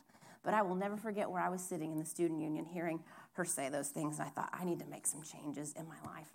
but 0.43 0.55
I 0.55 0.63
will 0.63 0.75
never 0.75 0.97
forget 0.97 1.31
where 1.31 1.41
I 1.41 1.49
was 1.49 1.63
sitting 1.63 1.93
in 1.93 1.99
the 1.99 2.05
student 2.05 2.41
union 2.41 2.65
hearing 2.65 3.01
her 3.33 3.45
say 3.45 3.69
those 3.69 3.89
things. 3.89 4.19
And 4.19 4.27
I 4.27 4.31
thought, 4.31 4.51
I 4.53 4.65
need 4.65 4.81
to 4.81 4.87
make 4.87 5.07
some 5.07 5.23
changes 5.23 5.73
in 5.75 5.87
my 5.87 6.01
life. 6.05 6.29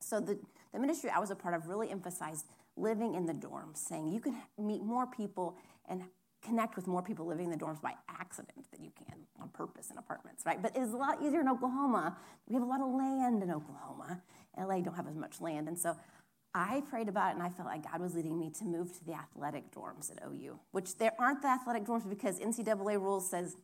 So 0.00 0.20
the, 0.20 0.38
the 0.72 0.78
ministry 0.78 1.10
I 1.10 1.18
was 1.18 1.30
a 1.30 1.36
part 1.36 1.54
of 1.54 1.66
really 1.66 1.90
emphasized 1.90 2.46
living 2.76 3.14
in 3.14 3.26
the 3.26 3.32
dorms, 3.32 3.78
saying 3.78 4.08
you 4.08 4.20
can 4.20 4.36
meet 4.58 4.82
more 4.82 5.06
people 5.06 5.56
and 5.88 6.02
connect 6.42 6.76
with 6.76 6.86
more 6.86 7.02
people 7.02 7.26
living 7.26 7.46
in 7.46 7.50
the 7.50 7.56
dorms 7.56 7.80
by 7.80 7.94
accident 8.08 8.66
than 8.70 8.84
you 8.84 8.92
can 8.96 9.16
on 9.40 9.48
purpose 9.48 9.90
in 9.90 9.98
apartments, 9.98 10.44
right? 10.46 10.60
But 10.62 10.72
it's 10.76 10.92
a 10.92 10.96
lot 10.96 11.22
easier 11.22 11.40
in 11.40 11.48
Oklahoma. 11.48 12.16
We 12.46 12.54
have 12.54 12.62
a 12.62 12.66
lot 12.66 12.80
of 12.80 12.92
land 12.92 13.42
in 13.42 13.50
Oklahoma. 13.50 14.22
LA 14.56 14.80
don't 14.80 14.94
have 14.94 15.08
as 15.08 15.16
much 15.16 15.40
land. 15.40 15.68
And 15.68 15.78
so 15.78 15.96
I 16.54 16.82
prayed 16.88 17.08
about 17.08 17.30
it 17.30 17.34
and 17.34 17.42
I 17.42 17.50
felt 17.50 17.68
like 17.68 17.90
God 17.90 18.00
was 18.00 18.14
leading 18.14 18.38
me 18.38 18.50
to 18.58 18.64
move 18.64 18.92
to 18.98 19.04
the 19.04 19.14
athletic 19.14 19.70
dorms 19.72 20.10
at 20.10 20.22
OU, 20.26 20.58
which 20.72 20.96
there 20.98 21.12
aren't 21.18 21.42
the 21.42 21.48
athletic 21.48 21.84
dorms 21.84 22.08
because 22.08 22.38
NCAA 22.38 23.00
rules 23.00 23.28
says 23.30 23.56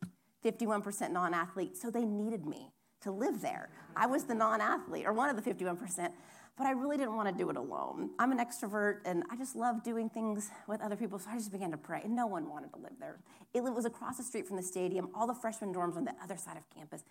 51% 0.43 1.11
non-athlete, 1.11 1.75
so 1.75 1.89
they 1.89 2.05
needed 2.05 2.45
me 2.45 2.71
to 3.05 3.11
live 3.11 3.41
there. 3.41 3.69
I 3.95 4.07
was 4.07 4.23
the 4.23 4.33
non-athlete 4.33 5.05
or 5.05 5.13
one 5.13 5.29
of 5.29 5.41
the 5.41 5.53
51%, 5.53 6.11
but 6.57 6.65
I 6.65 6.71
really 6.71 6.97
didn't 6.97 7.15
want 7.15 7.29
to 7.29 7.35
do 7.35 7.49
it 7.51 7.55
alone. 7.55 8.09
I'm 8.17 8.31
an 8.31 8.39
extrovert 8.39 8.97
and 9.05 9.23
I 9.29 9.37
just 9.37 9.55
love 9.55 9.83
doing 9.83 10.09
things 10.09 10.49
with 10.67 10.81
other 10.81 10.95
people, 10.95 11.19
so 11.19 11.29
I 11.29 11.35
just 11.35 11.51
began 11.51 11.69
to 11.71 11.77
pray. 11.77 12.01
And 12.03 12.15
no 12.15 12.25
one 12.25 12.49
wanted 12.49 12.73
to 12.73 12.79
live 12.79 12.93
there. 12.99 13.19
It 13.53 13.61
was 13.61 13.85
across 13.85 14.17
the 14.17 14.23
street 14.23 14.47
from 14.47 14.57
the 14.57 14.63
stadium, 14.63 15.09
all 15.13 15.27
the 15.27 15.35
freshman 15.35 15.73
dorms 15.73 15.95
on 15.95 16.05
the 16.05 16.13
other 16.23 16.35
side 16.35 16.57
of 16.57 16.63
campus. 16.75 17.03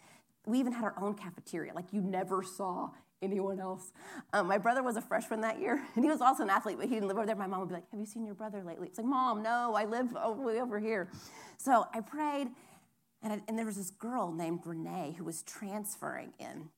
We 0.47 0.59
even 0.59 0.73
had 0.73 0.85
our 0.85 0.95
own 1.01 1.15
cafeteria, 1.15 1.73
like 1.75 1.87
you 1.93 2.01
never 2.01 2.43
saw 2.43 2.91
anyone 3.23 3.61
else. 3.61 3.93
Um, 4.33 4.49
my 4.49 4.59
brother 4.59 4.83
was 4.83 4.97
a 4.97 5.01
freshman 5.01 5.41
that 5.43 5.61
year, 5.61 5.81
and 5.95 6.05
he 6.05 6.11
was 6.11 6.21
also 6.21 6.43
an 6.43 6.51
athlete, 6.51 6.77
but 6.79 6.89
he 6.89 6.95
didn't 6.95 7.09
live 7.09 7.17
over 7.17 7.27
there. 7.27 7.37
My 7.37 7.47
mom 7.47 7.61
would 7.61 7.69
be 7.69 7.75
like, 7.77 7.91
Have 7.93 8.01
you 8.01 8.07
seen 8.07 8.27
your 8.27 8.35
brother 8.35 8.63
lately? 8.65 8.89
It's 8.89 8.99
like, 8.99 9.07
Mom, 9.07 9.43
no, 9.43 9.75
I 9.77 9.85
live 9.85 10.13
way 10.13 10.61
over 10.61 10.79
here. 10.81 11.09
So 11.57 11.87
I 11.95 12.01
prayed, 12.01 12.49
and, 13.25 13.33
I, 13.33 13.41
and 13.49 13.59
there 13.59 13.65
was 13.67 13.77
this 13.77 13.91
girl 13.91 14.31
named 14.31 14.61
Renee 14.65 15.15
who 15.17 15.25
was 15.25 15.43
transferring 15.43 16.35
in. 16.39 16.69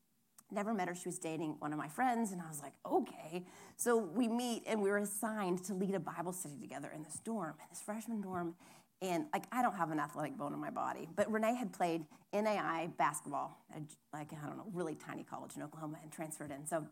Never 0.53 0.73
met 0.73 0.87
her. 0.87 0.95
She 0.95 1.09
was 1.09 1.19
dating 1.19 1.57
one 1.59 1.73
of 1.73 1.79
my 1.79 1.89
friends, 1.89 2.31
and 2.31 2.41
I 2.41 2.47
was 2.47 2.63
like, 2.63 2.75
okay. 2.89 3.45
So 3.77 3.97
we 3.97 4.29
meet, 4.29 4.63
and 4.65 4.81
we 4.81 4.89
were 4.89 4.99
assigned 4.99 5.65
to 5.65 5.75
lead 5.75 5.97
a 5.97 6.01
Bible 6.01 6.33
study 6.33 6.57
together 6.61 6.93
in 6.95 7.03
this 7.03 7.21
dorm, 7.25 7.55
in 7.59 7.67
this 7.69 7.83
freshman 7.83 8.21
dorm. 8.21 8.55
And 9.03 9.27
like, 9.33 9.45
I 9.51 9.61
don't 9.61 9.75
have 9.75 9.91
an 9.91 9.99
athletic 9.99 10.39
bone 10.39 10.55
in 10.55 10.61
my 10.61 10.71
body, 10.71 11.09
but 11.17 11.31
Renee 11.31 11.57
had 11.57 11.73
played 11.73 12.07
NAIA 12.33 12.97
basketball 12.97 13.59
at 13.75 13.83
like, 14.13 14.33
I 14.33 14.47
don't 14.47 14.57
know, 14.57 14.67
really 14.73 14.95
tiny 14.95 15.25
college 15.25 15.57
in 15.57 15.63
Oklahoma 15.63 15.99
and 16.03 16.13
transferred 16.13 16.53
in. 16.53 16.65
So 16.67 16.87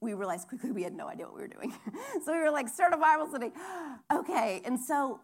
we 0.00 0.14
realized 0.14 0.48
quickly 0.48 0.72
we 0.72 0.82
had 0.82 0.94
no 0.94 1.08
idea 1.08 1.26
what 1.26 1.36
we 1.36 1.42
were 1.42 1.48
doing. 1.48 1.72
so 2.24 2.32
we 2.32 2.38
were 2.38 2.50
like, 2.50 2.68
start 2.68 2.92
a 2.92 2.96
Bible 2.96 3.28
study. 3.28 3.52
okay. 4.12 4.60
And 4.64 4.78
so 4.80 5.20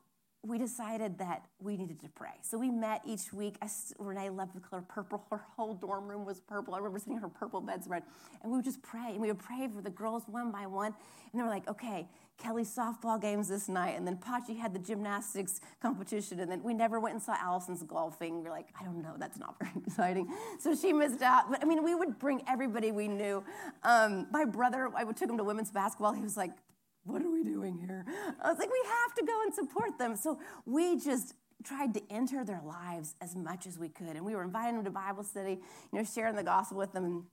we 0.46 0.58
decided 0.58 1.18
that 1.18 1.44
we 1.60 1.76
needed 1.76 2.00
to 2.00 2.08
pray. 2.08 2.34
So 2.42 2.58
we 2.58 2.70
met 2.70 3.02
each 3.04 3.32
week. 3.32 3.56
I, 3.62 3.68
Renee 3.98 4.30
loved 4.30 4.54
the 4.54 4.60
color 4.60 4.82
purple. 4.88 5.24
Her 5.30 5.42
whole 5.56 5.74
dorm 5.74 6.08
room 6.08 6.24
was 6.24 6.40
purple. 6.40 6.74
I 6.74 6.78
remember 6.78 6.98
sitting 6.98 7.14
on 7.14 7.22
her 7.22 7.28
purple 7.28 7.60
bedspread. 7.60 8.02
And 8.42 8.52
we 8.52 8.58
would 8.58 8.64
just 8.64 8.82
pray. 8.82 9.10
And 9.10 9.20
we 9.20 9.28
would 9.28 9.38
pray 9.38 9.68
for 9.74 9.82
the 9.82 9.90
girls 9.90 10.24
one 10.26 10.50
by 10.50 10.66
one. 10.66 10.94
And 11.32 11.40
they 11.40 11.42
were 11.42 11.50
like, 11.50 11.68
okay, 11.68 12.08
Kelly's 12.38 12.74
softball 12.74 13.20
games 13.20 13.48
this 13.48 13.68
night. 13.68 13.96
And 13.96 14.06
then 14.06 14.16
Pachi 14.16 14.58
had 14.58 14.72
the 14.74 14.78
gymnastics 14.78 15.60
competition. 15.80 16.40
And 16.40 16.50
then 16.50 16.62
we 16.62 16.74
never 16.74 17.00
went 17.00 17.14
and 17.14 17.22
saw 17.22 17.34
Allison's 17.34 17.82
golfing. 17.82 18.42
We 18.42 18.48
are 18.48 18.52
like, 18.52 18.68
I 18.78 18.84
don't 18.84 19.02
know, 19.02 19.14
that's 19.18 19.38
not 19.38 19.56
very 19.60 19.72
exciting. 19.86 20.28
So 20.60 20.74
she 20.74 20.92
missed 20.92 21.22
out. 21.22 21.50
But 21.50 21.62
I 21.62 21.66
mean, 21.66 21.82
we 21.82 21.94
would 21.94 22.18
bring 22.18 22.42
everybody 22.46 22.92
we 22.92 23.08
knew. 23.08 23.42
Um, 23.82 24.26
my 24.30 24.44
brother, 24.44 24.90
I 24.94 25.04
would 25.04 25.16
took 25.16 25.30
him 25.30 25.38
to 25.38 25.44
women's 25.44 25.70
basketball. 25.70 26.12
He 26.12 26.22
was 26.22 26.36
like, 26.36 26.52
what 27.06 27.22
are 27.22 27.30
we 27.30 27.44
doing 27.44 27.78
here? 27.78 28.04
I 28.42 28.50
was 28.50 28.58
like, 28.58 28.70
we 28.70 28.82
have 28.86 29.14
to 29.16 29.24
go 29.24 29.42
and 29.42 29.54
support 29.54 29.98
them. 29.98 30.16
So 30.16 30.38
we 30.64 30.98
just 30.98 31.34
tried 31.64 31.94
to 31.94 32.02
enter 32.10 32.44
their 32.44 32.62
lives 32.64 33.14
as 33.20 33.34
much 33.34 33.66
as 33.66 33.78
we 33.78 33.88
could. 33.88 34.16
And 34.16 34.24
we 34.24 34.34
were 34.34 34.42
inviting 34.42 34.76
them 34.76 34.84
to 34.84 34.90
Bible 34.90 35.24
study, 35.24 35.52
you 35.92 35.98
know, 35.98 36.04
sharing 36.04 36.36
the 36.36 36.42
gospel 36.42 36.78
with 36.78 36.92
them. 36.92 37.04
And, 37.04 37.24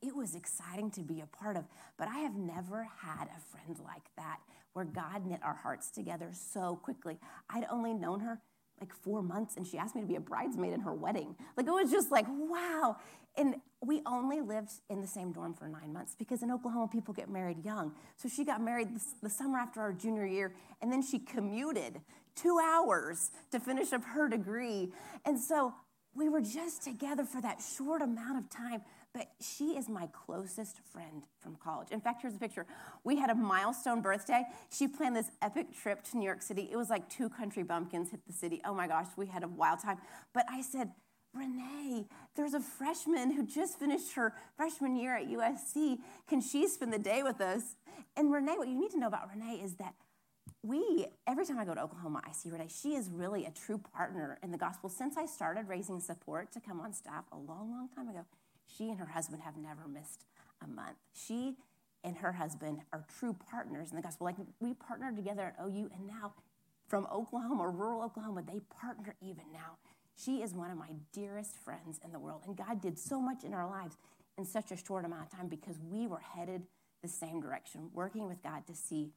it 0.00 0.16
was 0.16 0.34
exciting 0.34 0.90
to 0.92 1.02
be 1.02 1.20
a 1.20 1.26
part 1.26 1.56
of. 1.56 1.64
But 1.98 2.08
I 2.08 2.20
have 2.20 2.34
never 2.34 2.88
had 3.02 3.26
a 3.26 3.40
friend 3.50 3.78
like 3.84 4.04
that 4.16 4.38
where 4.72 4.86
God 4.86 5.26
knit 5.26 5.40
our 5.42 5.54
hearts 5.54 5.90
together 5.90 6.30
so 6.32 6.76
quickly. 6.76 7.18
I'd 7.50 7.66
only 7.70 7.92
known 7.92 8.20
her 8.20 8.40
like 8.80 8.92
four 8.92 9.22
months 9.22 9.56
and 9.56 9.66
she 9.66 9.78
asked 9.78 9.94
me 9.94 10.02
to 10.02 10.06
be 10.06 10.16
a 10.16 10.20
bridesmaid 10.20 10.72
in 10.72 10.80
her 10.80 10.94
wedding. 10.94 11.34
Like 11.56 11.66
it 11.66 11.72
was 11.72 11.90
just 11.90 12.10
like, 12.10 12.26
wow. 12.28 12.96
And 13.36 13.56
we 13.84 14.02
only 14.06 14.40
lived 14.40 14.70
in 14.88 15.00
the 15.00 15.06
same 15.06 15.32
dorm 15.32 15.54
for 15.54 15.68
nine 15.68 15.92
months 15.92 16.14
because 16.18 16.42
in 16.42 16.50
Oklahoma, 16.50 16.88
people 16.88 17.12
get 17.12 17.28
married 17.28 17.64
young. 17.64 17.92
So 18.16 18.28
she 18.28 18.44
got 18.44 18.62
married 18.62 18.88
the 19.22 19.30
summer 19.30 19.58
after 19.58 19.80
our 19.80 19.92
junior 19.92 20.26
year, 20.26 20.54
and 20.80 20.90
then 20.90 21.02
she 21.02 21.18
commuted 21.18 22.00
two 22.34 22.58
hours 22.62 23.30
to 23.50 23.60
finish 23.60 23.92
up 23.92 24.02
her 24.04 24.28
degree. 24.28 24.92
And 25.24 25.38
so 25.38 25.74
we 26.14 26.28
were 26.28 26.40
just 26.40 26.82
together 26.82 27.24
for 27.24 27.42
that 27.42 27.60
short 27.76 28.00
amount 28.00 28.38
of 28.38 28.48
time. 28.48 28.82
But 29.16 29.28
she 29.40 29.78
is 29.78 29.88
my 29.88 30.08
closest 30.08 30.78
friend 30.92 31.24
from 31.40 31.56
college. 31.56 31.88
In 31.90 32.02
fact, 32.02 32.20
here's 32.20 32.34
a 32.34 32.38
picture. 32.38 32.66
We 33.02 33.16
had 33.16 33.30
a 33.30 33.34
milestone 33.34 34.02
birthday. 34.02 34.44
She 34.70 34.86
planned 34.86 35.16
this 35.16 35.30
epic 35.40 35.68
trip 35.74 36.02
to 36.10 36.18
New 36.18 36.26
York 36.26 36.42
City. 36.42 36.68
It 36.70 36.76
was 36.76 36.90
like 36.90 37.08
two 37.08 37.30
country 37.30 37.62
bumpkins 37.62 38.10
hit 38.10 38.20
the 38.26 38.34
city. 38.34 38.60
Oh 38.62 38.74
my 38.74 38.86
gosh, 38.86 39.06
we 39.16 39.24
had 39.24 39.42
a 39.42 39.48
wild 39.48 39.78
time. 39.78 39.96
But 40.34 40.44
I 40.50 40.60
said, 40.60 40.90
Renee, 41.32 42.04
there's 42.34 42.52
a 42.52 42.60
freshman 42.60 43.30
who 43.32 43.46
just 43.46 43.78
finished 43.78 44.12
her 44.16 44.34
freshman 44.54 44.96
year 44.96 45.16
at 45.16 45.28
USC. 45.28 45.96
Can 46.28 46.42
she 46.42 46.68
spend 46.68 46.92
the 46.92 46.98
day 46.98 47.22
with 47.22 47.40
us? 47.40 47.76
And 48.18 48.30
Renee, 48.30 48.56
what 48.58 48.68
you 48.68 48.78
need 48.78 48.90
to 48.90 48.98
know 48.98 49.06
about 49.06 49.30
Renee 49.34 49.62
is 49.64 49.76
that 49.76 49.94
we, 50.62 51.06
every 51.26 51.46
time 51.46 51.58
I 51.58 51.64
go 51.64 51.74
to 51.74 51.82
Oklahoma, 51.82 52.20
I 52.22 52.32
see 52.32 52.50
Renee. 52.50 52.68
She 52.68 52.96
is 52.96 53.08
really 53.08 53.46
a 53.46 53.50
true 53.50 53.78
partner 53.78 54.38
in 54.42 54.50
the 54.50 54.58
gospel. 54.58 54.90
Since 54.90 55.16
I 55.16 55.24
started 55.24 55.68
raising 55.68 56.00
support 56.00 56.52
to 56.52 56.60
come 56.60 56.80
on 56.80 56.92
staff 56.92 57.24
a 57.32 57.36
long, 57.36 57.70
long 57.70 57.88
time 57.88 58.10
ago, 58.10 58.26
she 58.66 58.90
and 58.90 58.98
her 58.98 59.06
husband 59.06 59.42
have 59.42 59.56
never 59.56 59.88
missed 59.88 60.24
a 60.62 60.66
month. 60.66 60.96
She 61.12 61.56
and 62.04 62.16
her 62.18 62.32
husband 62.32 62.80
are 62.92 63.04
true 63.18 63.36
partners 63.50 63.90
in 63.90 63.96
the 63.96 64.02
gospel. 64.02 64.26
Like 64.26 64.36
we 64.60 64.74
partnered 64.74 65.16
together 65.16 65.42
at 65.42 65.64
OU, 65.64 65.90
and 65.94 66.06
now 66.06 66.34
from 66.88 67.06
Oklahoma, 67.12 67.68
rural 67.68 68.02
Oklahoma, 68.02 68.42
they 68.46 68.60
partner 68.80 69.16
even 69.20 69.44
now 69.52 69.78
she 70.16 70.42
is 70.42 70.54
one 70.54 70.70
of 70.70 70.78
my 70.78 70.90
dearest 71.12 71.58
friends 71.58 72.00
in 72.02 72.10
the 72.10 72.18
world. 72.18 72.42
And 72.46 72.56
God 72.56 72.80
did 72.80 72.98
so 72.98 73.20
much 73.20 73.44
in 73.44 73.52
our 73.52 73.68
lives 73.68 73.96
in 74.38 74.44
such 74.44 74.70
a 74.70 74.76
short 74.76 75.04
amount 75.04 75.26
of 75.26 75.30
time 75.30 75.48
because 75.48 75.76
we 75.78 76.06
were 76.06 76.20
headed 76.20 76.62
the 77.02 77.08
same 77.08 77.40
direction, 77.40 77.90
working 77.92 78.26
with 78.26 78.42
God 78.42 78.66
to 78.66 78.74
see 78.74 79.10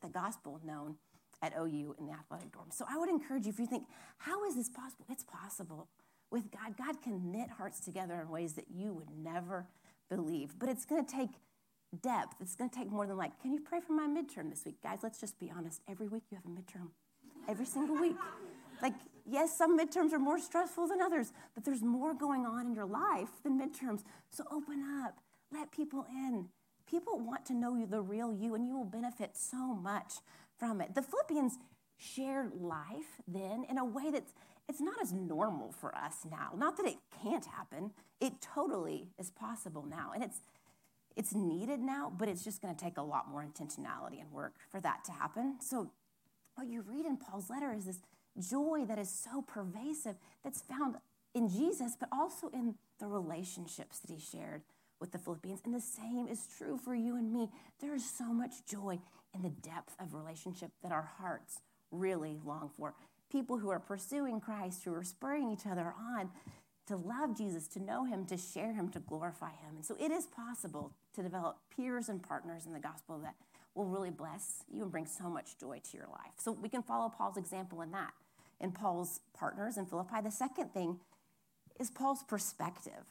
the 0.00 0.08
gospel 0.08 0.60
known 0.64 0.96
at 1.42 1.52
OU 1.58 1.96
in 1.98 2.06
the 2.06 2.12
athletic 2.12 2.52
dorm. 2.52 2.68
So 2.70 2.84
I 2.88 2.96
would 2.96 3.08
encourage 3.08 3.46
you 3.46 3.50
if 3.52 3.58
you 3.58 3.66
think, 3.66 3.86
how 4.18 4.44
is 4.44 4.54
this 4.54 4.68
possible? 4.68 5.04
It's 5.10 5.24
possible. 5.24 5.88
With 6.32 6.50
God, 6.50 6.76
God 6.78 7.02
can 7.02 7.30
knit 7.30 7.50
hearts 7.50 7.78
together 7.78 8.18
in 8.22 8.30
ways 8.30 8.54
that 8.54 8.64
you 8.74 8.94
would 8.94 9.10
never 9.22 9.66
believe. 10.08 10.58
But 10.58 10.70
it's 10.70 10.86
going 10.86 11.04
to 11.04 11.12
take 11.12 11.28
depth. 12.00 12.36
It's 12.40 12.56
going 12.56 12.70
to 12.70 12.76
take 12.76 12.90
more 12.90 13.06
than 13.06 13.18
like, 13.18 13.38
can 13.42 13.52
you 13.52 13.60
pray 13.60 13.80
for 13.80 13.92
my 13.92 14.06
midterm 14.06 14.48
this 14.48 14.64
week? 14.64 14.76
Guys, 14.82 15.00
let's 15.02 15.20
just 15.20 15.38
be 15.38 15.52
honest. 15.54 15.82
Every 15.86 16.08
week 16.08 16.22
you 16.30 16.38
have 16.38 16.46
a 16.46 16.48
midterm. 16.48 16.88
Every 17.46 17.66
single 17.66 18.00
week. 18.00 18.16
Like, 18.80 18.94
yes, 19.26 19.56
some 19.56 19.78
midterms 19.78 20.12
are 20.12 20.18
more 20.18 20.38
stressful 20.38 20.88
than 20.88 21.02
others, 21.02 21.32
but 21.54 21.64
there's 21.64 21.82
more 21.82 22.14
going 22.14 22.46
on 22.46 22.66
in 22.66 22.74
your 22.74 22.86
life 22.86 23.28
than 23.44 23.60
midterms. 23.60 24.02
So 24.30 24.44
open 24.50 24.82
up, 25.04 25.18
let 25.52 25.70
people 25.70 26.06
in. 26.08 26.48
People 26.90 27.18
want 27.18 27.44
to 27.46 27.52
know 27.52 27.76
you, 27.76 27.86
the 27.86 28.00
real 28.00 28.32
you, 28.32 28.54
and 28.54 28.66
you 28.66 28.76
will 28.76 28.84
benefit 28.84 29.36
so 29.36 29.74
much 29.74 30.14
from 30.58 30.80
it. 30.80 30.94
The 30.94 31.02
Philippians 31.02 31.58
shared 32.02 32.52
life 32.54 33.20
then 33.28 33.64
in 33.68 33.78
a 33.78 33.84
way 33.84 34.10
that's 34.10 34.32
it's 34.68 34.80
not 34.80 35.00
as 35.02 35.12
normal 35.12 35.72
for 35.72 35.94
us 35.94 36.24
now. 36.30 36.52
Not 36.56 36.76
that 36.76 36.86
it 36.86 36.96
can't 37.22 37.44
happen. 37.44 37.90
It 38.20 38.40
totally 38.40 39.08
is 39.18 39.30
possible 39.30 39.84
now. 39.88 40.12
And 40.14 40.22
it's 40.22 40.40
it's 41.14 41.34
needed 41.34 41.80
now, 41.80 42.10
but 42.16 42.28
it's 42.28 42.42
just 42.42 42.62
going 42.62 42.74
to 42.74 42.84
take 42.84 42.96
a 42.96 43.02
lot 43.02 43.28
more 43.28 43.44
intentionality 43.44 44.20
and 44.20 44.32
work 44.32 44.54
for 44.70 44.80
that 44.80 45.04
to 45.04 45.12
happen. 45.12 45.56
So 45.60 45.90
what 46.54 46.68
you 46.68 46.82
read 46.82 47.04
in 47.04 47.18
Paul's 47.18 47.50
letter 47.50 47.72
is 47.72 47.84
this 47.84 48.00
joy 48.38 48.84
that 48.88 48.98
is 48.98 49.10
so 49.10 49.42
pervasive 49.42 50.16
that's 50.42 50.62
found 50.62 50.96
in 51.34 51.48
Jesus, 51.48 51.96
but 51.98 52.08
also 52.10 52.48
in 52.54 52.76
the 52.98 53.06
relationships 53.06 53.98
that 53.98 54.10
he 54.10 54.18
shared 54.18 54.62
with 55.00 55.12
the 55.12 55.18
Philippians. 55.18 55.60
And 55.64 55.74
the 55.74 55.80
same 55.80 56.28
is 56.28 56.48
true 56.56 56.78
for 56.82 56.94
you 56.94 57.16
and 57.16 57.30
me. 57.30 57.50
There 57.80 57.94
is 57.94 58.08
so 58.08 58.32
much 58.32 58.64
joy 58.66 58.98
in 59.34 59.42
the 59.42 59.50
depth 59.50 59.94
of 60.00 60.14
relationship 60.14 60.70
that 60.82 60.92
our 60.92 61.10
hearts 61.18 61.60
really 61.92 62.38
long 62.44 62.70
for. 62.76 62.94
People 63.30 63.58
who 63.58 63.70
are 63.70 63.78
pursuing 63.78 64.40
Christ, 64.40 64.84
who 64.84 64.94
are 64.94 65.04
spurring 65.04 65.50
each 65.50 65.66
other 65.66 65.94
on 66.16 66.30
to 66.86 66.96
love 66.96 67.36
Jesus, 67.36 67.68
to 67.68 67.80
know 67.80 68.04
him, 68.04 68.26
to 68.26 68.36
share 68.36 68.72
him, 68.72 68.88
to 68.90 68.98
glorify 68.98 69.50
him. 69.50 69.76
And 69.76 69.84
so 69.84 69.96
it 70.00 70.10
is 70.10 70.26
possible 70.26 70.92
to 71.14 71.22
develop 71.22 71.58
peers 71.74 72.08
and 72.08 72.22
partners 72.22 72.66
in 72.66 72.72
the 72.72 72.80
gospel 72.80 73.18
that 73.20 73.34
will 73.74 73.86
really 73.86 74.10
bless 74.10 74.64
you 74.70 74.82
and 74.82 74.90
bring 74.90 75.06
so 75.06 75.30
much 75.30 75.58
joy 75.58 75.80
to 75.90 75.96
your 75.96 76.08
life. 76.08 76.32
So 76.38 76.52
we 76.52 76.68
can 76.68 76.82
follow 76.82 77.08
Paul's 77.08 77.36
example 77.36 77.80
in 77.82 77.92
that 77.92 78.12
and 78.60 78.74
Paul's 78.74 79.20
partners 79.34 79.76
in 79.76 79.86
Philippi. 79.86 80.20
The 80.22 80.30
second 80.30 80.72
thing 80.72 80.98
is 81.80 81.90
Paul's 81.90 82.22
perspective. 82.22 83.04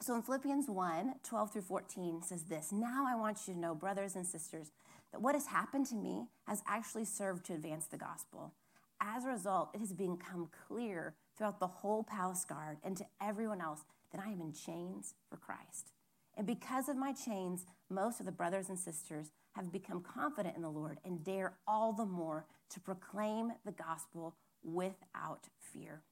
So 0.00 0.14
in 0.14 0.22
Philippians 0.22 0.68
1 0.68 1.14
12 1.22 1.52
through 1.52 1.62
14 1.62 2.22
says 2.22 2.44
this 2.44 2.70
Now 2.72 3.04
I 3.08 3.16
want 3.16 3.38
you 3.46 3.54
to 3.54 3.60
know, 3.60 3.74
brothers 3.74 4.14
and 4.14 4.26
sisters, 4.26 4.70
that 5.16 5.22
what 5.22 5.34
has 5.34 5.46
happened 5.46 5.86
to 5.86 5.94
me 5.94 6.26
has 6.46 6.62
actually 6.68 7.06
served 7.06 7.46
to 7.46 7.54
advance 7.54 7.86
the 7.86 7.96
gospel. 7.96 8.52
As 9.00 9.24
a 9.24 9.28
result, 9.28 9.70
it 9.72 9.80
has 9.80 9.94
become 9.94 10.50
clear 10.68 11.14
throughout 11.34 11.58
the 11.58 11.66
whole 11.66 12.04
palace 12.04 12.44
guard 12.44 12.76
and 12.84 12.98
to 12.98 13.06
everyone 13.18 13.62
else 13.62 13.80
that 14.12 14.20
I 14.20 14.30
am 14.30 14.42
in 14.42 14.52
chains 14.52 15.14
for 15.30 15.38
Christ. 15.38 15.92
And 16.36 16.46
because 16.46 16.90
of 16.90 16.98
my 16.98 17.14
chains, 17.14 17.64
most 17.88 18.20
of 18.20 18.26
the 18.26 18.32
brothers 18.32 18.68
and 18.68 18.78
sisters 18.78 19.30
have 19.52 19.72
become 19.72 20.02
confident 20.02 20.54
in 20.54 20.60
the 20.60 20.68
Lord 20.68 20.98
and 21.02 21.24
dare 21.24 21.54
all 21.66 21.94
the 21.94 22.04
more 22.04 22.44
to 22.74 22.80
proclaim 22.80 23.52
the 23.64 23.72
gospel 23.72 24.34
without 24.62 25.48
fear. 25.58 26.02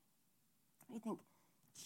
You 0.90 0.98
think, 0.98 1.20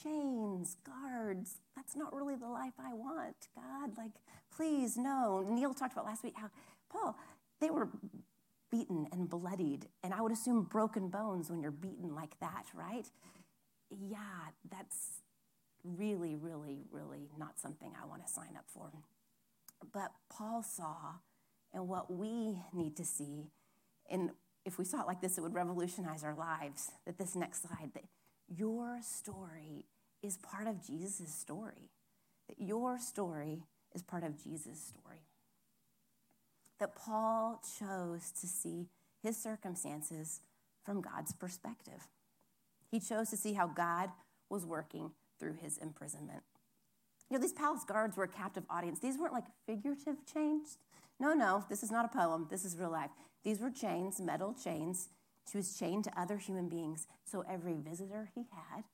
chains, 0.05 0.77
guards, 0.85 1.59
that's 1.75 1.97
not 1.97 2.15
really 2.15 2.37
the 2.37 2.49
life 2.49 2.75
I 2.79 2.95
want. 2.95 3.49
God, 3.57 3.97
like, 3.97 4.13
please, 4.55 4.97
no. 4.97 5.45
Neil 5.49 5.75
talked 5.75 5.95
about 5.95 6.05
last 6.05 6.23
week 6.23 6.35
how, 6.37 6.51
Paul, 6.91 7.17
they 7.61 7.71
were 7.71 7.89
beaten 8.71 9.07
and 9.13 9.29
bloodied, 9.29 9.87
and 10.03 10.13
I 10.13 10.21
would 10.21 10.33
assume 10.33 10.63
broken 10.63 11.09
bones 11.09 11.51
when 11.51 11.61
you're 11.61 11.71
beaten 11.71 12.15
like 12.15 12.39
that, 12.41 12.67
right? 12.75 13.07
Yeah, 13.91 14.19
that's 14.71 15.23
really, 15.85 16.35
really, 16.35 16.85
really 16.91 17.31
not 17.39 17.59
something 17.59 17.93
I 18.01 18.07
want 18.07 18.27
to 18.27 18.33
sign 18.33 18.57
up 18.57 18.65
for. 18.67 18.91
But 19.93 20.13
Paul 20.29 20.63
saw, 20.63 21.15
and 21.73 21.89
what 21.89 22.13
we 22.13 22.59
need 22.73 22.97
to 22.97 23.05
see, 23.05 23.51
and 24.11 24.31
if 24.65 24.79
we 24.79 24.85
saw 24.85 25.03
it 25.03 25.07
like 25.07 25.21
this, 25.21 25.39
it 25.39 25.41
would 25.41 25.55
revolutionize 25.55 26.23
our 26.25 26.35
lives. 26.35 26.91
That 27.07 27.17
this 27.17 27.35
next 27.35 27.63
slide, 27.63 27.93
that 27.95 28.05
your 28.49 28.99
story 29.03 29.87
is 30.23 30.37
part 30.37 30.67
of 30.67 30.85
Jesus' 30.85 31.35
story. 31.35 31.91
That 32.49 32.61
your 32.61 32.99
story 32.99 33.63
is 33.95 34.03
part 34.03 34.25
of 34.25 34.43
Jesus' 34.43 34.81
story. 34.83 35.28
That 36.79 36.95
Paul 36.95 37.61
chose 37.79 38.31
to 38.41 38.47
see 38.47 38.87
his 39.23 39.37
circumstances 39.37 40.41
from 40.85 41.01
God's 41.01 41.33
perspective. 41.33 42.07
He 42.91 43.01
chose 43.01 43.31
to 43.31 43.37
see 43.37 43.53
how 43.53 43.67
God 43.67 44.11
was 44.49 44.65
working 44.65 45.11
through 45.39 45.55
his 45.61 45.79
imprisonment. 45.79 46.43
You 47.29 47.37
know, 47.37 47.43
these 47.43 47.53
palace 47.53 47.85
guards 47.85 48.17
were 48.17 48.25
a 48.25 48.29
captive 48.29 48.65
audience. 48.71 49.01
These 49.01 49.19
weren't 49.19 49.35
like 49.35 49.45
figurative 49.67 50.25
chains. 50.33 50.79
No, 51.21 51.35
no, 51.35 51.65
this 51.69 51.83
is 51.83 51.91
not 51.91 52.05
a 52.05 52.09
poem. 52.09 52.47
This 52.49 52.65
is 52.65 52.77
real 52.77 52.91
life. 52.91 53.11
These 53.45 53.61
were 53.61 53.71
chains, 53.71 54.21
metal 54.21 54.55
chains. 54.55 55.09
She 55.51 55.59
was 55.59 55.77
chained 55.77 56.05
to 56.05 56.21
other 56.21 56.39
human 56.39 56.69
beings. 56.69 57.07
So 57.25 57.45
every 57.51 57.75
visitor 57.75 58.31
he 58.35 58.47
had, 58.51 58.85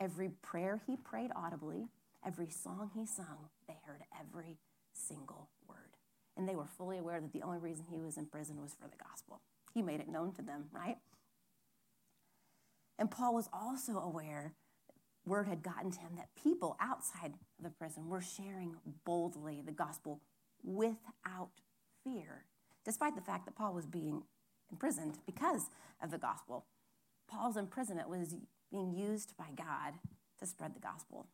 every 0.00 0.30
prayer 0.42 0.80
he 0.86 0.96
prayed 0.96 1.30
audibly, 1.36 1.88
every 2.24 2.50
song 2.50 2.90
he 2.94 3.06
sung, 3.06 3.48
they 3.66 3.76
heard 3.84 4.02
every 4.18 4.58
single 4.92 5.48
word. 5.68 5.87
And 6.38 6.48
they 6.48 6.54
were 6.54 6.66
fully 6.66 6.98
aware 6.98 7.20
that 7.20 7.32
the 7.32 7.42
only 7.42 7.58
reason 7.58 7.86
he 7.90 7.98
was 7.98 8.16
in 8.16 8.26
prison 8.26 8.62
was 8.62 8.74
for 8.80 8.88
the 8.88 8.96
gospel. 8.96 9.40
He 9.74 9.82
made 9.82 10.00
it 10.00 10.08
known 10.08 10.32
to 10.34 10.42
them, 10.42 10.66
right? 10.72 10.96
And 12.98 13.10
Paul 13.10 13.34
was 13.34 13.48
also 13.52 13.98
aware 13.98 14.54
word 15.26 15.46
had 15.46 15.62
gotten 15.62 15.90
to 15.90 15.98
him 16.00 16.12
that 16.16 16.28
people 16.42 16.76
outside 16.80 17.34
the 17.62 17.70
prison 17.70 18.08
were 18.08 18.22
sharing 18.22 18.76
boldly 19.04 19.62
the 19.64 19.72
gospel 19.72 20.20
without 20.64 21.50
fear, 22.02 22.44
despite 22.84 23.14
the 23.14 23.20
fact 23.20 23.44
that 23.44 23.54
Paul 23.54 23.74
was 23.74 23.86
being 23.86 24.22
imprisoned 24.70 25.18
because 25.26 25.70
of 26.02 26.10
the 26.10 26.18
gospel. 26.18 26.64
Paul's 27.28 27.56
imprisonment 27.56 28.08
was 28.08 28.36
being 28.70 28.92
used 28.92 29.36
by 29.36 29.46
God 29.56 29.94
to 30.38 30.46
spread 30.46 30.74
the 30.74 30.80
gospel. 30.80 31.26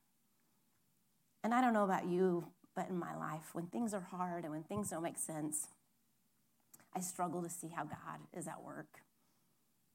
And 1.42 1.54
I 1.54 1.60
don't 1.60 1.72
know 1.72 1.84
about 1.84 2.06
you, 2.06 2.46
but 2.74 2.88
in 2.88 2.98
my 2.98 3.16
life, 3.16 3.50
when 3.52 3.66
things 3.66 3.94
are 3.94 4.00
hard 4.00 4.44
and 4.44 4.52
when 4.52 4.62
things 4.62 4.90
don't 4.90 5.02
make 5.02 5.18
sense, 5.18 5.68
I 6.94 7.00
struggle 7.00 7.42
to 7.42 7.50
see 7.50 7.68
how 7.68 7.84
God 7.84 8.20
is 8.32 8.46
at 8.48 8.62
work. 8.62 9.00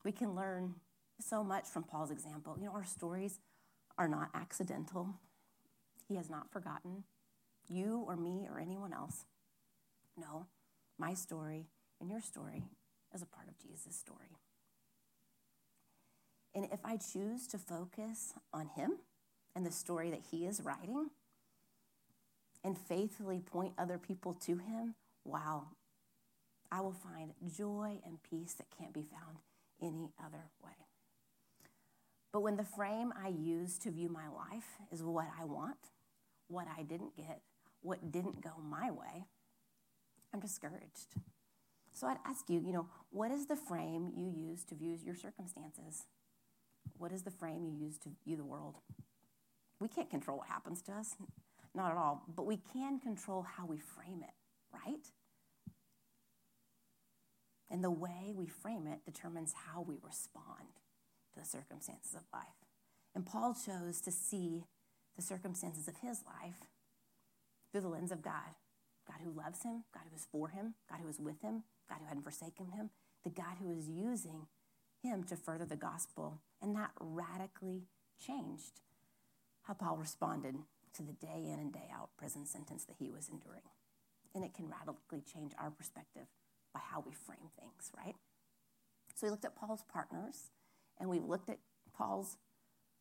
We 0.04 0.12
can 0.12 0.36
learn 0.36 0.76
so 1.20 1.44
much 1.44 1.68
from 1.68 1.84
Paul's 1.84 2.12
example. 2.12 2.56
You 2.58 2.66
know, 2.68 2.74
our 2.74 2.86
stories 2.86 3.40
are 3.98 4.08
not 4.08 4.30
accidental. 4.34 5.10
He 6.08 6.16
has 6.16 6.30
not 6.30 6.52
forgotten 6.52 7.04
you 7.68 8.04
or 8.08 8.16
me 8.16 8.48
or 8.52 8.60
anyone 8.60 8.94
else. 8.94 9.26
No, 10.18 10.48
my 10.98 11.14
story 11.14 11.68
and 12.00 12.10
your 12.10 12.22
story 12.22 12.64
is 13.14 13.22
a 13.22 13.26
part 13.26 13.48
of 13.48 13.58
Jesus' 13.58 13.96
story. 13.96 14.38
And 16.56 16.66
if 16.72 16.80
I 16.84 16.98
choose 16.98 17.48
to 17.48 17.58
focus 17.58 18.34
on 18.54 18.70
him 18.76 18.94
and 19.56 19.66
the 19.66 19.72
story 19.72 20.10
that 20.10 20.24
he 20.32 20.46
is 20.46 20.62
writing 20.62 21.10
and 22.64 22.78
faithfully 22.78 23.40
point 23.40 23.74
other 23.78 23.98
people 23.98 24.34
to 24.34 24.58
him, 24.58 24.96
wow, 25.26 25.68
I 26.72 26.82
will 26.82 26.94
find 26.94 27.34
joy 27.56 28.00
and 28.06 28.22
peace 28.22 28.54
that 28.54 28.68
can't 28.78 28.94
be 28.94 29.04
found 29.04 29.38
any 29.82 30.12
other 30.24 30.50
way. 30.64 30.72
But 32.32 32.42
when 32.42 32.58
the 32.58 32.64
frame 32.64 33.12
I 33.22 33.30
use 33.30 33.80
to 33.80 33.92
view 33.92 34.10
my 34.10 34.28
life 34.28 34.68
is 34.92 35.02
what 35.02 35.28
I 35.40 35.46
want, 35.46 35.78
what 36.48 36.68
I 36.78 36.84
didn't 36.84 37.16
get, 37.16 37.42
what 37.82 38.12
didn't 38.12 38.42
go 38.42 38.52
my 38.62 38.92
way, 38.92 39.26
I'm 40.34 40.40
discouraged. 40.40 41.16
So 41.92 42.08
I'd 42.08 42.18
ask 42.26 42.50
you, 42.50 42.60
you 42.60 42.72
know, 42.72 42.88
what 43.10 43.32
is 43.32 43.48
the 43.48 43.56
frame 43.56 44.12
you 44.16 44.30
use 44.30 44.64
to 44.66 44.76
view 44.76 44.98
your 45.04 45.16
circumstances? 45.16 46.06
What 46.98 47.12
is 47.12 47.24
the 47.24 47.32
frame 47.32 47.64
you 47.66 47.86
use 47.86 47.98
to 48.00 48.10
view 48.26 48.38
the 48.38 48.46
world? 48.46 48.76
We 49.80 49.88
can't 49.88 50.10
control 50.10 50.38
what 50.38 50.48
happens 50.48 50.82
to 50.84 50.92
us, 50.92 51.16
not 51.76 51.92
at 51.92 51.98
all, 51.98 52.24
but 52.36 52.46
we 52.46 52.58
can 52.74 53.00
control 53.00 53.44
how 53.44 53.66
we 53.66 53.78
frame 53.78 54.22
it, 54.22 54.34
right? 54.74 55.06
And 57.70 57.84
the 57.84 57.92
way 57.92 58.34
we 58.36 58.48
frame 58.48 58.88
it 58.88 59.06
determines 59.06 59.54
how 59.54 59.82
we 59.82 59.96
respond 60.02 60.70
to 61.34 61.40
the 61.40 61.46
circumstances 61.46 62.14
of 62.16 62.22
life. 62.34 62.48
And 63.14 63.26
Paul 63.26 63.54
chose 63.54 64.02
to 64.02 64.12
see 64.12 64.64
the 65.16 65.22
circumstances 65.22 65.88
of 65.88 65.98
his 65.98 66.22
life 66.26 66.62
through 67.72 67.82
the 67.82 67.90
lens 67.90 68.12
of 68.12 68.22
God 68.22 68.56
God 69.10 69.24
who 69.24 69.32
loves 69.32 69.64
him, 69.64 69.84
God 69.94 70.04
who 70.10 70.16
is 70.16 70.28
for 70.32 70.50
him, 70.50 70.76
God 70.90 71.00
who 71.02 71.10
is 71.10 71.20
with 71.20 71.42
him, 71.42 71.64
God 71.90 71.98
who 72.00 72.08
hadn't 72.08 72.24
forsaken 72.24 72.68
him, 72.68 72.92
the 73.24 73.32
God 73.32 73.58
who 73.60 73.72
is 73.72 73.90
using 73.90 74.46
him 75.02 75.24
to 75.24 75.36
further 75.36 75.66
the 75.66 75.76
gospel. 75.76 76.42
And 76.62 76.76
that 76.76 76.92
radically 77.00 77.88
changed 78.24 78.82
how 79.64 79.74
Paul 79.74 79.98
responded 79.98 80.56
to 80.96 81.04
the 81.04 81.14
day 81.14 81.46
in 81.52 81.60
and 81.60 81.74
day 81.74 81.90
out 81.94 82.10
prison 82.18 82.46
sentence 82.46 82.86
that 82.86 82.98
he 83.00 83.10
was 83.10 83.30
enduring. 83.30 83.70
And 84.36 84.44
it 84.44 84.54
can 84.54 84.70
radically 84.70 85.22
change 85.22 85.54
our 85.60 85.72
perspective 85.72 86.28
by 86.74 86.82
how 86.92 87.04
we 87.06 87.14
frame 87.14 87.50
things, 87.60 87.92
right? 87.98 88.16
So 89.16 89.28
we 89.28 89.32
looked 89.32 89.46
at 89.46 89.56
Paul's 89.56 89.84
partners 89.92 90.52
and 91.00 91.10
we 91.10 91.20
looked 91.20 91.50
at 91.50 91.58
Paul's 91.96 92.38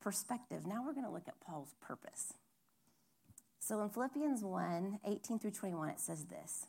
perspective. 0.00 0.66
Now 0.66 0.82
we're 0.84 0.94
going 0.94 1.06
to 1.06 1.12
look 1.12 1.28
at 1.28 1.40
Paul's 1.40 1.74
purpose. 1.80 2.32
So 3.60 3.82
in 3.82 3.90
Philippians 3.90 4.42
1 4.42 5.00
18 5.04 5.38
through 5.38 5.50
21, 5.50 5.90
it 5.90 6.00
says 6.00 6.24
this 6.24 6.66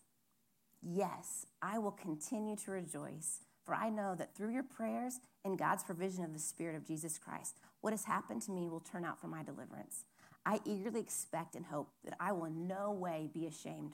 Yes, 0.81 1.45
I 1.61 1.77
will 1.79 1.91
continue 1.91 2.55
to 2.57 2.71
rejoice, 2.71 3.41
for 3.63 3.73
I 3.73 3.89
know 3.89 4.15
that 4.15 4.35
through 4.35 4.51
your 4.51 4.63
prayers 4.63 5.19
and 5.45 5.57
God's 5.57 5.83
provision 5.83 6.23
of 6.23 6.33
the 6.33 6.39
Spirit 6.39 6.75
of 6.75 6.85
Jesus 6.85 7.17
Christ, 7.17 7.55
what 7.81 7.93
has 7.93 8.05
happened 8.05 8.41
to 8.43 8.51
me 8.51 8.69
will 8.69 8.79
turn 8.79 9.05
out 9.05 9.19
for 9.19 9.27
my 9.27 9.43
deliverance. 9.43 10.05
I 10.45 10.59
eagerly 10.65 10.99
expect 10.99 11.55
and 11.55 11.65
hope 11.65 11.89
that 12.03 12.15
I 12.19 12.31
will 12.31 12.45
in 12.45 12.67
no 12.67 12.91
way 12.91 13.29
be 13.33 13.45
ashamed, 13.45 13.93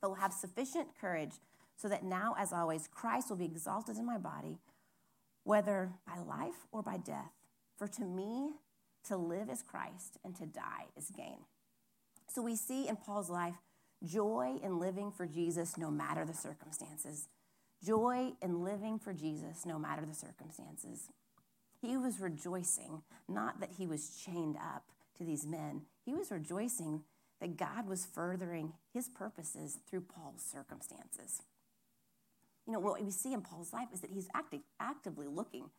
but 0.00 0.08
will 0.08 0.16
have 0.16 0.32
sufficient 0.32 0.88
courage 1.00 1.32
so 1.76 1.88
that 1.88 2.04
now, 2.04 2.34
as 2.38 2.52
always, 2.52 2.88
Christ 2.88 3.30
will 3.30 3.36
be 3.36 3.46
exalted 3.46 3.96
in 3.96 4.04
my 4.04 4.18
body, 4.18 4.58
whether 5.44 5.92
by 6.06 6.18
life 6.18 6.66
or 6.72 6.82
by 6.82 6.98
death. 6.98 7.32
For 7.76 7.88
to 7.88 8.04
me, 8.04 8.52
to 9.08 9.16
live 9.16 9.48
is 9.48 9.62
Christ, 9.62 10.18
and 10.24 10.36
to 10.36 10.46
die 10.46 10.86
is 10.96 11.10
gain. 11.10 11.38
So 12.28 12.42
we 12.42 12.54
see 12.54 12.86
in 12.86 12.96
Paul's 12.96 13.30
life 13.30 13.54
joy 14.04 14.58
in 14.62 14.78
living 14.78 15.10
for 15.10 15.26
Jesus 15.26 15.76
no 15.76 15.90
matter 15.90 16.24
the 16.24 16.34
circumstances. 16.34 17.28
Joy 17.82 18.32
in 18.42 18.62
living 18.62 18.98
for 18.98 19.12
Jesus 19.12 19.64
no 19.64 19.78
matter 19.78 20.04
the 20.06 20.14
circumstances. 20.14 21.08
He 21.80 21.96
was 21.96 22.20
rejoicing, 22.20 23.02
not 23.26 23.60
that 23.60 23.72
he 23.78 23.86
was 23.86 24.20
chained 24.22 24.56
up 24.56 24.84
to 25.20 25.24
these 25.24 25.46
men, 25.46 25.82
he 26.04 26.14
was 26.14 26.30
rejoicing 26.30 27.02
that 27.40 27.56
God 27.56 27.86
was 27.86 28.06
furthering 28.06 28.72
his 28.92 29.08
purposes 29.08 29.78
through 29.88 30.02
Paul's 30.02 30.42
circumstances. 30.42 31.42
You 32.66 32.72
know, 32.72 32.80
what 32.80 33.02
we 33.02 33.10
see 33.10 33.32
in 33.32 33.42
Paul's 33.42 33.72
life 33.72 33.88
is 33.92 34.00
that 34.00 34.10
he's 34.10 34.28
actively 34.80 35.26
looking 35.26 35.70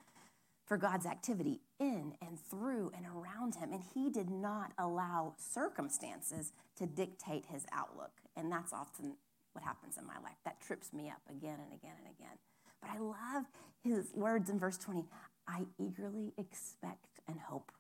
for 0.66 0.78
God's 0.78 1.06
activity 1.06 1.60
in 1.80 2.14
and 2.22 2.40
through 2.50 2.92
and 2.96 3.06
around 3.06 3.56
him. 3.56 3.74
And 3.74 3.84
he 3.94 4.10
did 4.10 4.30
not 4.30 4.72
allow 4.78 5.34
circumstances 5.38 6.54
to 6.78 6.86
dictate 6.86 7.46
his 7.48 7.66
outlook. 7.72 8.12
And 8.36 8.52
that's 8.52 8.74
often 8.74 9.16
what 9.54 9.64
happens 9.64 9.98
in 9.98 10.06
my 10.06 10.18
life. 10.24 10.38
That 10.46 10.62
trips 10.62 10.94
me 10.94 11.10
up 11.10 11.22
again 11.30 11.60
and 11.64 11.74
again 11.74 11.96
and 11.98 12.16
again. 12.16 12.38
But 12.82 12.92
I 12.92 13.00
love 13.00 13.46
his 13.84 14.12
words 14.16 14.50
in 14.50 14.60
verse 14.60 14.78
20 14.78 15.06
I 15.48 15.66
eagerly 15.80 16.34
expect 16.38 17.20
and 17.28 17.40
hope. 17.40 17.72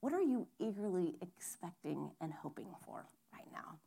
What 0.00 0.12
are 0.12 0.22
you 0.22 0.46
eagerly 0.58 1.14
expecting 1.20 2.10
and 2.20 2.32
hoping 2.32 2.68
for 2.84 3.06
right 3.32 3.46
now? 3.52 3.78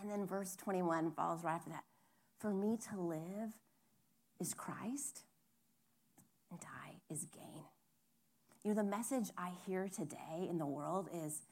And 0.00 0.10
then 0.10 0.26
verse 0.26 0.56
21 0.56 1.12
follows 1.12 1.44
right 1.44 1.54
after 1.54 1.70
that. 1.70 1.84
For 2.40 2.52
me 2.52 2.76
to 2.90 3.00
live 3.00 3.52
is 4.40 4.52
Christ, 4.52 5.22
and 6.50 6.60
die 6.60 6.96
is 7.08 7.26
gain. 7.32 7.64
You 8.64 8.70
know, 8.70 8.82
the 8.82 8.88
message 8.88 9.30
I 9.38 9.50
hear 9.66 9.88
today 9.88 10.48
in 10.48 10.58
the 10.58 10.66
world 10.66 11.08
is, 11.14 11.42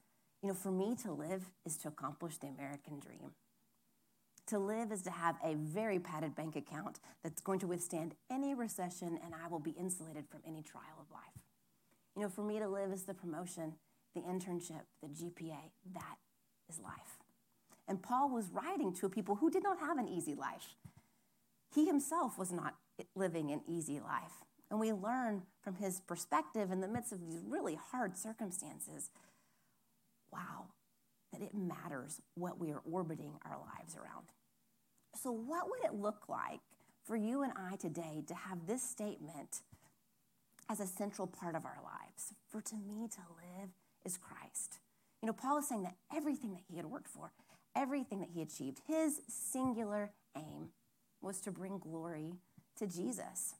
you 0.43 0.49
know, 0.49 0.55
for 0.55 0.73
me 0.73 0.97
to 1.03 1.13
live 1.13 1.45
is 1.65 1.77
to 1.79 1.89
accomplish 1.89 2.39
the 2.39 2.49
American 2.49 2.99
dream. 2.99 3.33
To 4.47 4.59
live 4.59 4.91
is 4.91 5.03
to 5.03 5.11
have 5.11 5.37
a 5.45 5.55
very 5.55 6.01
padded 6.01 6.35
bank 6.35 6.57
account 6.57 6.99
that's 7.23 7.41
going 7.41 7.61
to 7.61 7.69
withstand 7.69 8.17
any 8.31 8.55
recession, 8.55 9.19
and 9.25 9.35
I 9.35 9.49
will 9.49 9.61
be 9.61 9.71
insulated 9.71 10.25
from 10.29 10.41
any 10.47 10.63
trial 10.63 10.99
of 11.01 11.11
life. 11.13 11.42
You 12.17 12.23
know, 12.23 12.29
for 12.29 12.43
me 12.43 12.59
to 12.59 12.69
live 12.69 12.93
is 12.93 13.05
the 13.05 13.15
promotion, 13.15 13.75
the 14.15 14.21
internship, 14.21 14.83
the 15.03 15.09
GPA. 15.09 15.71
That 15.95 16.17
is 16.69 16.79
life. 16.79 17.19
And 17.89 18.03
Paul 18.03 18.31
was 18.31 18.51
writing 18.53 18.95
to 18.95 19.09
people 19.09 19.37
who 19.37 19.51
did 19.51 19.63
not 19.63 19.79
have 19.81 19.99
an 19.99 20.09
easy 20.09 20.35
life. 20.35 20.77
He 21.75 21.87
himself 21.87 22.39
was 22.39 22.53
not 22.53 22.77
living 23.17 23.51
an 23.51 23.63
easy 23.67 24.01
life. 24.01 24.45
And 24.71 24.81
we 24.81 24.93
learn 24.93 25.43
from 25.63 25.77
his 25.77 26.01
perspective 26.01 26.71
in 26.71 26.81
the 26.81 26.89
midst 26.89 27.13
of 27.13 27.21
these 27.21 27.39
really 27.47 27.75
hard 27.91 28.17
circumstances 28.17 29.11
wow, 30.33 30.67
that 31.33 31.43
it 31.43 31.55
matters 31.55 32.21
what 32.35 32.59
we 32.59 32.73
are 32.73 32.81
orbiting 32.91 33.35
our 33.45 33.59
lives 33.59 33.97
around. 33.97 34.27
So, 35.15 35.31
what 35.31 35.69
would 35.69 35.85
it 35.85 35.95
look 35.95 36.29
like 36.29 36.61
for 37.05 37.17
you 37.17 37.43
and 37.43 37.53
I 37.57 37.77
today 37.77 38.25
to 38.27 38.35
have 38.35 38.67
this 38.67 38.83
statement 38.83 39.61
as 40.71 40.81
a 40.81 40.87
central 40.87 41.27
part 41.27 41.55
of 41.55 41.67
our 41.67 41.79
lives? 41.85 42.02
For 42.53 42.61
to 42.61 42.77
me 42.77 43.09
to 43.09 43.21
live 43.35 43.71
is 44.05 44.19
Christ. 44.19 44.79
You 45.23 45.27
know, 45.27 45.33
Paul 45.33 45.57
is 45.57 45.69
saying 45.69 45.85
that 45.85 45.97
everything 46.15 46.53
that 46.53 46.61
he 46.69 46.77
had 46.77 46.85
worked 46.85 47.09
for, 47.09 47.33
everything 47.75 48.21
that 48.21 48.29
he 48.35 48.43
achieved, 48.43 48.83
his 48.87 49.23
singular 49.27 50.11
aim 50.37 50.69
was 51.23 51.41
to 51.41 51.51
bring 51.51 51.79
glory 51.79 52.35
to 52.77 52.87
Jesus. 52.87 53.55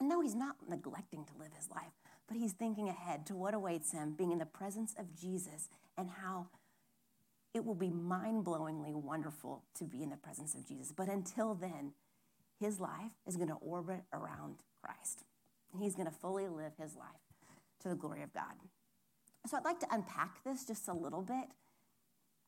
And 0.00 0.08
no, 0.08 0.20
he's 0.20 0.34
not 0.34 0.56
neglecting 0.68 1.24
to 1.24 1.38
live 1.38 1.52
his 1.56 1.70
life, 1.70 1.92
but 2.26 2.36
he's 2.36 2.52
thinking 2.52 2.88
ahead 2.88 3.26
to 3.26 3.36
what 3.36 3.54
awaits 3.54 3.92
him, 3.92 4.14
being 4.18 4.32
in 4.32 4.38
the 4.38 4.46
presence 4.46 4.92
of 4.98 5.14
Jesus, 5.14 5.68
and 5.96 6.10
how 6.10 6.48
it 7.54 7.64
will 7.64 7.76
be 7.76 7.90
mind 7.90 8.44
blowingly 8.44 8.92
wonderful 8.92 9.62
to 9.78 9.84
be 9.84 10.02
in 10.02 10.10
the 10.10 10.16
presence 10.16 10.56
of 10.56 10.66
Jesus. 10.66 10.90
But 10.90 11.08
until 11.08 11.54
then, 11.54 11.92
his 12.58 12.80
life 12.80 13.12
is 13.24 13.36
going 13.36 13.50
to 13.50 13.54
orbit 13.54 14.02
around 14.12 14.56
Christ. 14.82 15.22
He's 15.78 15.94
going 15.94 16.08
to 16.08 16.14
fully 16.14 16.48
live 16.48 16.72
his 16.76 16.96
life 16.96 17.29
to 17.80 17.88
the 17.88 17.94
glory 17.94 18.22
of 18.22 18.32
God. 18.32 18.54
So 19.46 19.56
I'd 19.56 19.64
like 19.64 19.80
to 19.80 19.86
unpack 19.90 20.44
this 20.44 20.64
just 20.64 20.88
a 20.88 20.92
little 20.92 21.22
bit 21.22 21.48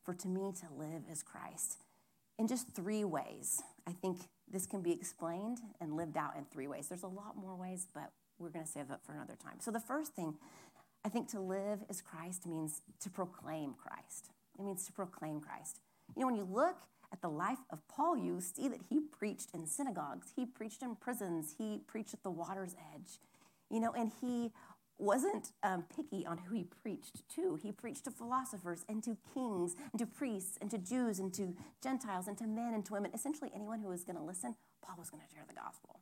for 0.04 0.14
to 0.14 0.28
me 0.28 0.52
to 0.60 0.66
live 0.76 1.02
as 1.10 1.22
Christ 1.22 1.78
in 2.38 2.48
just 2.48 2.68
three 2.74 3.04
ways. 3.04 3.62
I 3.86 3.92
think 3.92 4.18
this 4.50 4.66
can 4.66 4.82
be 4.82 4.92
explained 4.92 5.58
and 5.80 5.96
lived 5.96 6.16
out 6.16 6.36
in 6.36 6.44
three 6.44 6.66
ways. 6.66 6.88
There's 6.88 7.02
a 7.02 7.08
lot 7.08 7.36
more 7.36 7.56
ways, 7.56 7.86
but 7.94 8.10
we're 8.38 8.50
going 8.50 8.64
to 8.64 8.70
save 8.70 8.88
that 8.88 9.04
for 9.04 9.12
another 9.12 9.36
time. 9.42 9.56
So 9.60 9.70
the 9.70 9.80
first 9.80 10.14
thing, 10.14 10.34
I 11.04 11.08
think 11.08 11.28
to 11.30 11.40
live 11.40 11.80
as 11.88 12.00
Christ 12.00 12.46
means 12.46 12.82
to 13.00 13.10
proclaim 13.10 13.74
Christ. 13.74 14.30
It 14.58 14.64
means 14.64 14.84
to 14.86 14.92
proclaim 14.92 15.40
Christ. 15.40 15.80
You 16.14 16.20
know, 16.20 16.26
when 16.26 16.36
you 16.36 16.48
look 16.50 16.76
at 17.12 17.20
the 17.20 17.28
life 17.28 17.58
of 17.70 17.86
Paul, 17.88 18.16
you 18.16 18.40
see 18.40 18.68
that 18.68 18.80
he 18.88 19.00
preached 19.00 19.50
in 19.54 19.66
synagogues, 19.66 20.32
he 20.34 20.46
preached 20.46 20.82
in 20.82 20.96
prisons, 20.96 21.54
he 21.58 21.80
preached 21.86 22.14
at 22.14 22.22
the 22.22 22.30
water's 22.30 22.74
edge, 22.94 23.18
you 23.70 23.80
know, 23.80 23.92
and 23.92 24.10
he 24.20 24.50
wasn't 25.02 25.52
um, 25.62 25.84
picky 25.94 26.24
on 26.24 26.38
who 26.38 26.54
he 26.54 26.64
preached 26.82 27.28
to. 27.34 27.58
He 27.60 27.72
preached 27.72 28.04
to 28.04 28.10
philosophers 28.10 28.84
and 28.88 29.02
to 29.02 29.16
kings 29.34 29.74
and 29.92 29.98
to 29.98 30.06
priests 30.06 30.56
and 30.60 30.70
to 30.70 30.78
Jews 30.78 31.18
and 31.18 31.34
to 31.34 31.54
Gentiles 31.82 32.28
and 32.28 32.38
to 32.38 32.46
men 32.46 32.72
and 32.74 32.84
to 32.86 32.92
women. 32.92 33.10
Essentially, 33.12 33.50
anyone 33.54 33.80
who 33.80 33.88
was 33.88 34.04
going 34.04 34.16
to 34.16 34.22
listen, 34.22 34.54
Paul 34.84 34.96
was 34.98 35.10
going 35.10 35.22
to 35.26 35.34
share 35.34 35.44
the 35.46 35.54
gospel. 35.54 36.00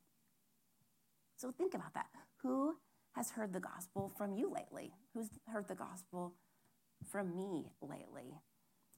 So 1.37 1.51
think 1.51 1.75
about 1.75 1.95
that. 1.95 2.07
Who 2.43 2.77
has 3.13 3.31
heard 3.31 3.53
the 3.53 3.61
gospel 3.61 4.13
from 4.17 4.35
you 4.35 4.53
lately? 4.53 4.93
Who's 5.15 5.29
heard 5.49 5.69
the 5.69 5.75
gospel 5.75 6.35
from 7.11 7.35
me 7.35 7.73
lately? 7.81 8.43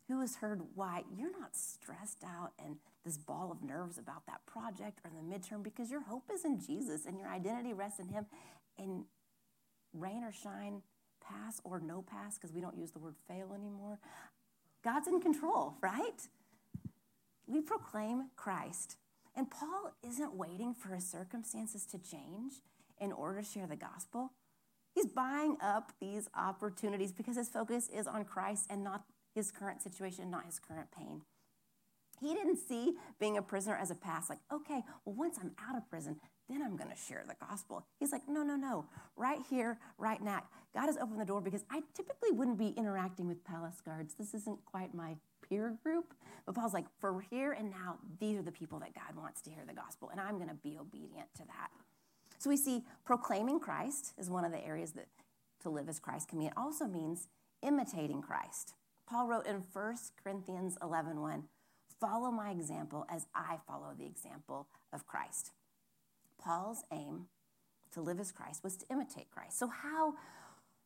Who 0.08 0.20
has 0.20 0.36
heard 0.36 0.62
why 0.74 1.04
you're 1.16 1.38
not 1.38 1.54
stressed 1.54 2.24
out 2.24 2.52
and 2.58 2.76
this 3.04 3.16
ball 3.16 3.52
of 3.52 3.62
nerves 3.62 3.98
about 3.98 4.26
that 4.26 4.44
project 4.46 4.98
or 5.04 5.10
the 5.10 5.22
midterm 5.22 5.62
because 5.62 5.90
your 5.90 6.02
hope 6.02 6.24
is 6.34 6.44
in 6.44 6.60
Jesus 6.60 7.06
and 7.06 7.18
your 7.18 7.28
identity 7.28 7.72
rests 7.72 8.00
in 8.00 8.08
Him 8.08 8.26
and 8.76 9.04
rain 9.92 10.24
or 10.24 10.32
shine, 10.32 10.82
pass 11.26 11.60
or 11.64 11.80
no 11.80 12.02
pass, 12.02 12.36
because 12.36 12.52
we 12.52 12.60
don't 12.60 12.76
use 12.76 12.90
the 12.90 12.98
word 12.98 13.14
fail 13.28 13.52
anymore, 13.54 13.98
God's 14.84 15.06
in 15.06 15.20
control, 15.20 15.74
right? 15.80 16.28
We 17.46 17.60
proclaim 17.60 18.30
Christ. 18.36 18.96
And 19.34 19.50
Paul 19.50 19.92
isn't 20.06 20.34
waiting 20.34 20.74
for 20.74 20.94
his 20.94 21.06
circumstances 21.06 21.86
to 21.86 21.98
change 21.98 22.54
in 23.00 23.12
order 23.12 23.40
to 23.40 23.46
share 23.46 23.66
the 23.66 23.76
gospel. 23.76 24.32
He's 24.94 25.06
buying 25.06 25.56
up 25.62 25.92
these 26.00 26.28
opportunities 26.36 27.12
because 27.12 27.36
his 27.36 27.48
focus 27.48 27.88
is 27.88 28.06
on 28.06 28.24
Christ 28.24 28.66
and 28.68 28.84
not 28.84 29.04
his 29.34 29.50
current 29.50 29.80
situation, 29.80 30.30
not 30.30 30.44
his 30.44 30.58
current 30.58 30.88
pain. 30.96 31.22
He 32.20 32.34
didn't 32.34 32.58
see 32.58 32.92
being 33.18 33.36
a 33.36 33.42
prisoner 33.42 33.76
as 33.76 33.90
a 33.90 33.94
past, 33.94 34.28
like, 34.28 34.38
okay, 34.52 34.82
well, 35.04 35.16
once 35.16 35.38
I'm 35.40 35.52
out 35.66 35.76
of 35.76 35.88
prison, 35.88 36.20
then 36.48 36.62
I'm 36.62 36.76
going 36.76 36.90
to 36.90 36.96
share 36.96 37.24
the 37.26 37.36
gospel. 37.46 37.84
He's 37.98 38.12
like, 38.12 38.22
no, 38.28 38.42
no, 38.42 38.56
no. 38.56 38.86
Right 39.16 39.40
here, 39.48 39.78
right 39.98 40.22
now. 40.22 40.42
God 40.74 40.86
has 40.86 40.96
opened 40.96 41.20
the 41.20 41.24
door 41.24 41.40
because 41.40 41.64
I 41.70 41.82
typically 41.94 42.30
wouldn't 42.32 42.58
be 42.58 42.74
interacting 42.76 43.28
with 43.28 43.44
palace 43.44 43.80
guards. 43.84 44.14
This 44.14 44.34
isn't 44.34 44.64
quite 44.64 44.94
my 44.94 45.16
peer 45.48 45.76
group. 45.82 46.14
But 46.46 46.54
Paul's 46.54 46.74
like, 46.74 46.86
for 46.98 47.24
here 47.30 47.52
and 47.52 47.70
now, 47.70 47.98
these 48.20 48.38
are 48.38 48.42
the 48.42 48.52
people 48.52 48.78
that 48.80 48.94
God 48.94 49.16
wants 49.16 49.40
to 49.42 49.50
hear 49.50 49.64
the 49.66 49.74
gospel, 49.74 50.10
and 50.10 50.20
I'm 50.20 50.36
going 50.36 50.48
to 50.48 50.54
be 50.54 50.76
obedient 50.80 51.28
to 51.36 51.44
that. 51.46 51.70
So 52.38 52.50
we 52.50 52.56
see 52.56 52.84
proclaiming 53.04 53.60
Christ 53.60 54.14
is 54.18 54.28
one 54.28 54.44
of 54.44 54.50
the 54.50 54.64
areas 54.64 54.92
that 54.92 55.06
to 55.62 55.70
live 55.70 55.88
as 55.88 56.00
Christ 56.00 56.28
can 56.28 56.38
mean. 56.38 56.48
It 56.48 56.54
also 56.56 56.86
means 56.86 57.28
imitating 57.62 58.20
Christ. 58.20 58.74
Paul 59.08 59.28
wrote 59.28 59.46
in 59.46 59.62
1 59.72 59.96
Corinthians 60.22 60.76
11 60.82 61.20
1, 61.20 61.44
follow 62.00 62.30
my 62.30 62.50
example 62.50 63.06
as 63.08 63.26
I 63.34 63.58
follow 63.66 63.94
the 63.96 64.06
example 64.06 64.66
of 64.92 65.06
Christ. 65.06 65.52
Paul's 66.42 66.84
aim 66.92 67.26
to 67.92 68.00
live 68.00 68.18
as 68.20 68.32
Christ 68.32 68.64
was 68.64 68.76
to 68.78 68.86
imitate 68.90 69.30
Christ. 69.30 69.58
So, 69.58 69.68
how 69.68 70.14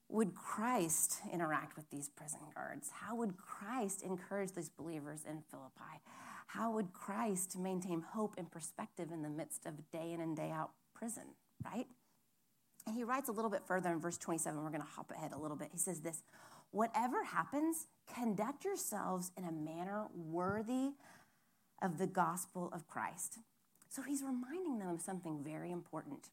would 0.09 0.35
Christ 0.35 1.21
interact 1.33 1.77
with 1.77 1.91
these 1.91 2.09
prison 2.09 2.41
guards? 2.55 2.91
How 2.93 3.17
would 3.17 3.37
Christ 3.37 4.03
encourage 4.03 4.53
these 4.53 4.69
believers 4.69 5.25
in 5.29 5.43
Philippi? 5.51 6.01
How 6.47 6.71
would 6.71 6.93
Christ 6.93 7.59
maintain 7.59 8.03
hope 8.03 8.35
and 8.39 8.51
perspective 8.51 9.11
in 9.13 9.23
the 9.23 9.29
midst 9.29 9.67
of 9.67 9.91
day 9.91 10.13
in 10.13 10.21
and 10.21 10.37
day 10.37 10.51
out 10.51 10.71
prison, 10.95 11.25
right? 11.65 11.87
And 12.87 12.95
he 12.95 13.03
writes 13.03 13.29
a 13.29 13.33
little 13.33 13.51
bit 13.51 13.63
further 13.67 13.91
in 13.91 14.01
verse 14.01 14.17
27. 14.17 14.63
We're 14.63 14.71
going 14.71 14.81
to 14.81 14.87
hop 14.87 15.11
ahead 15.11 15.33
a 15.33 15.39
little 15.39 15.57
bit. 15.57 15.71
He 15.73 15.79
says 15.79 16.01
this 16.01 16.23
Whatever 16.71 17.25
happens, 17.25 17.89
conduct 18.13 18.65
yourselves 18.65 19.33
in 19.37 19.45
a 19.45 19.53
manner 19.53 20.07
worthy 20.15 20.93
of 21.83 21.99
the 21.99 22.07
gospel 22.07 22.71
of 22.73 22.87
Christ 22.87 23.39
so 23.89 24.03
he's 24.03 24.23
reminding 24.23 24.79
them 24.79 24.89
of 24.89 25.01
something 25.01 25.43
very 25.43 25.71
important. 25.71 26.29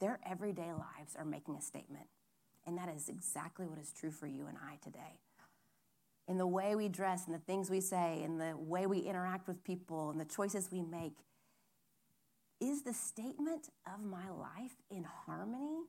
Their 0.00 0.20
everyday 0.28 0.72
lives 0.72 1.16
are 1.16 1.24
making 1.24 1.56
a 1.56 1.60
statement, 1.60 2.06
and 2.66 2.78
that 2.78 2.88
is 2.94 3.08
exactly 3.08 3.66
what 3.66 3.78
is 3.78 3.92
true 3.92 4.10
for 4.10 4.26
you 4.26 4.46
and 4.46 4.56
I 4.58 4.76
today. 4.82 5.20
In 6.28 6.38
the 6.38 6.46
way 6.46 6.76
we 6.76 6.88
dress, 6.88 7.26
and 7.26 7.34
the 7.34 7.40
things 7.40 7.70
we 7.70 7.80
say, 7.80 8.22
and 8.22 8.40
the 8.40 8.54
way 8.56 8.86
we 8.86 8.98
interact 8.98 9.48
with 9.48 9.64
people, 9.64 10.10
and 10.10 10.20
the 10.20 10.26
choices 10.26 10.70
we 10.70 10.82
make, 10.82 11.14
is 12.60 12.82
the 12.82 12.92
statement 12.92 13.70
of 13.86 14.04
my 14.04 14.28
life 14.28 14.76
in 14.90 15.04
harmony 15.04 15.84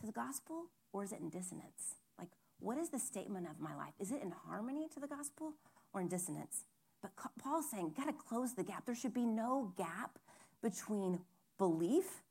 to 0.00 0.06
the 0.06 0.12
gospel, 0.12 0.66
or 0.92 1.04
is 1.04 1.12
it 1.12 1.20
in 1.20 1.28
dissonance? 1.28 1.96
Like, 2.18 2.30
what 2.60 2.78
is 2.78 2.88
the 2.90 2.98
statement 2.98 3.46
of 3.48 3.60
my 3.60 3.74
life? 3.74 3.94
Is 3.98 4.10
it 4.10 4.22
in 4.22 4.30
harmony 4.30 4.88
to 4.94 5.00
the 5.00 5.06
gospel 5.06 5.54
or 5.92 6.00
in 6.00 6.08
dissonance? 6.08 6.64
But 7.00 7.12
Paul's 7.40 7.70
saying, 7.70 7.94
got 7.96 8.06
to 8.06 8.12
close 8.12 8.54
the 8.54 8.64
gap. 8.64 8.84
There 8.86 8.94
should 8.94 9.14
be 9.14 9.24
no 9.24 9.72
gap 9.76 10.18
between 10.62 11.20
belief 11.56 12.22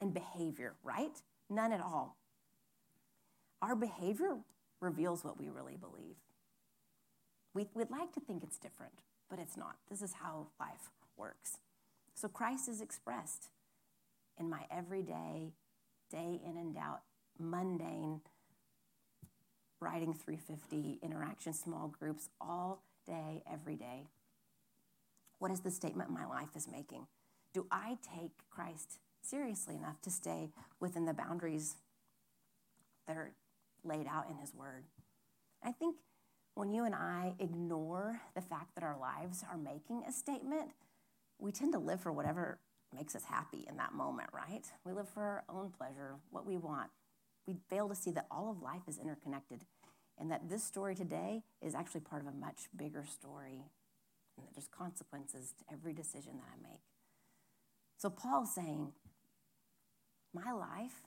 and 0.00 0.12
behavior, 0.12 0.74
right? 0.82 1.16
None 1.48 1.72
at 1.72 1.80
all. 1.80 2.16
Our 3.62 3.74
behavior 3.74 4.36
reveals 4.80 5.24
what 5.24 5.38
we 5.38 5.48
really 5.48 5.76
believe. 5.76 6.16
We, 7.54 7.68
would 7.74 7.90
like 7.90 8.12
to 8.12 8.20
think 8.20 8.42
it's 8.42 8.58
different, 8.58 9.02
but 9.28 9.38
it's 9.38 9.56
not. 9.56 9.76
This 9.88 10.02
is 10.02 10.14
how 10.22 10.48
life 10.58 10.90
works. 11.16 11.58
So 12.14 12.28
Christ 12.28 12.68
is 12.68 12.80
expressed 12.80 13.48
in 14.38 14.48
my 14.48 14.62
everyday, 14.70 15.52
day 16.10 16.40
in 16.44 16.56
and 16.56 16.76
out, 16.76 17.00
mundane, 17.38 18.20
writing 19.80 20.14
350, 20.14 20.98
interaction, 21.02 21.52
small 21.52 21.88
groups, 21.88 22.28
all 22.40 22.82
day, 23.10 23.42
every 23.52 23.76
day. 23.76 24.06
What 25.38 25.50
is 25.50 25.60
the 25.60 25.70
statement 25.70 26.10
my 26.10 26.26
life 26.26 26.54
is 26.54 26.68
making? 26.70 27.06
Do 27.52 27.66
I 27.70 27.98
take 28.16 28.30
Christ 28.50 29.00
seriously 29.20 29.74
enough 29.74 30.00
to 30.02 30.10
stay 30.10 30.50
within 30.78 31.06
the 31.06 31.12
boundaries 31.12 31.76
that 33.08 33.16
are 33.16 33.32
laid 33.82 34.06
out 34.06 34.26
in 34.30 34.36
His 34.36 34.54
Word? 34.54 34.84
I 35.62 35.72
think 35.72 35.96
when 36.54 36.72
you 36.72 36.84
and 36.84 36.94
I 36.94 37.34
ignore 37.40 38.20
the 38.34 38.40
fact 38.40 38.74
that 38.76 38.84
our 38.84 38.96
lives 38.98 39.44
are 39.50 39.58
making 39.58 40.04
a 40.08 40.12
statement, 40.12 40.70
we 41.38 41.50
tend 41.50 41.72
to 41.72 41.78
live 41.78 42.00
for 42.00 42.12
whatever 42.12 42.60
makes 42.94 43.16
us 43.16 43.24
happy 43.24 43.64
in 43.68 43.76
that 43.78 43.92
moment, 43.92 44.28
right? 44.32 44.66
We 44.84 44.92
live 44.92 45.08
for 45.08 45.22
our 45.22 45.44
own 45.48 45.70
pleasure, 45.70 46.16
what 46.30 46.46
we 46.46 46.56
want. 46.56 46.90
We 47.46 47.56
fail 47.68 47.88
to 47.88 47.94
see 47.94 48.10
that 48.12 48.26
all 48.30 48.50
of 48.50 48.62
life 48.62 48.82
is 48.86 48.98
interconnected 48.98 49.64
and 50.20 50.30
that 50.30 50.50
this 50.50 50.62
story 50.62 50.94
today 50.94 51.42
is 51.62 51.74
actually 51.74 52.02
part 52.02 52.22
of 52.22 52.28
a 52.28 52.36
much 52.36 52.68
bigger 52.76 53.04
story, 53.06 53.64
and 54.36 54.46
that 54.46 54.54
there's 54.54 54.68
consequences 54.68 55.54
to 55.58 55.64
every 55.72 55.94
decision 55.94 56.34
that 56.36 56.46
I 56.52 56.62
make. 56.62 56.82
So 57.96 58.10
Paul's 58.10 58.54
saying, 58.54 58.92
my 60.32 60.52
life 60.52 61.02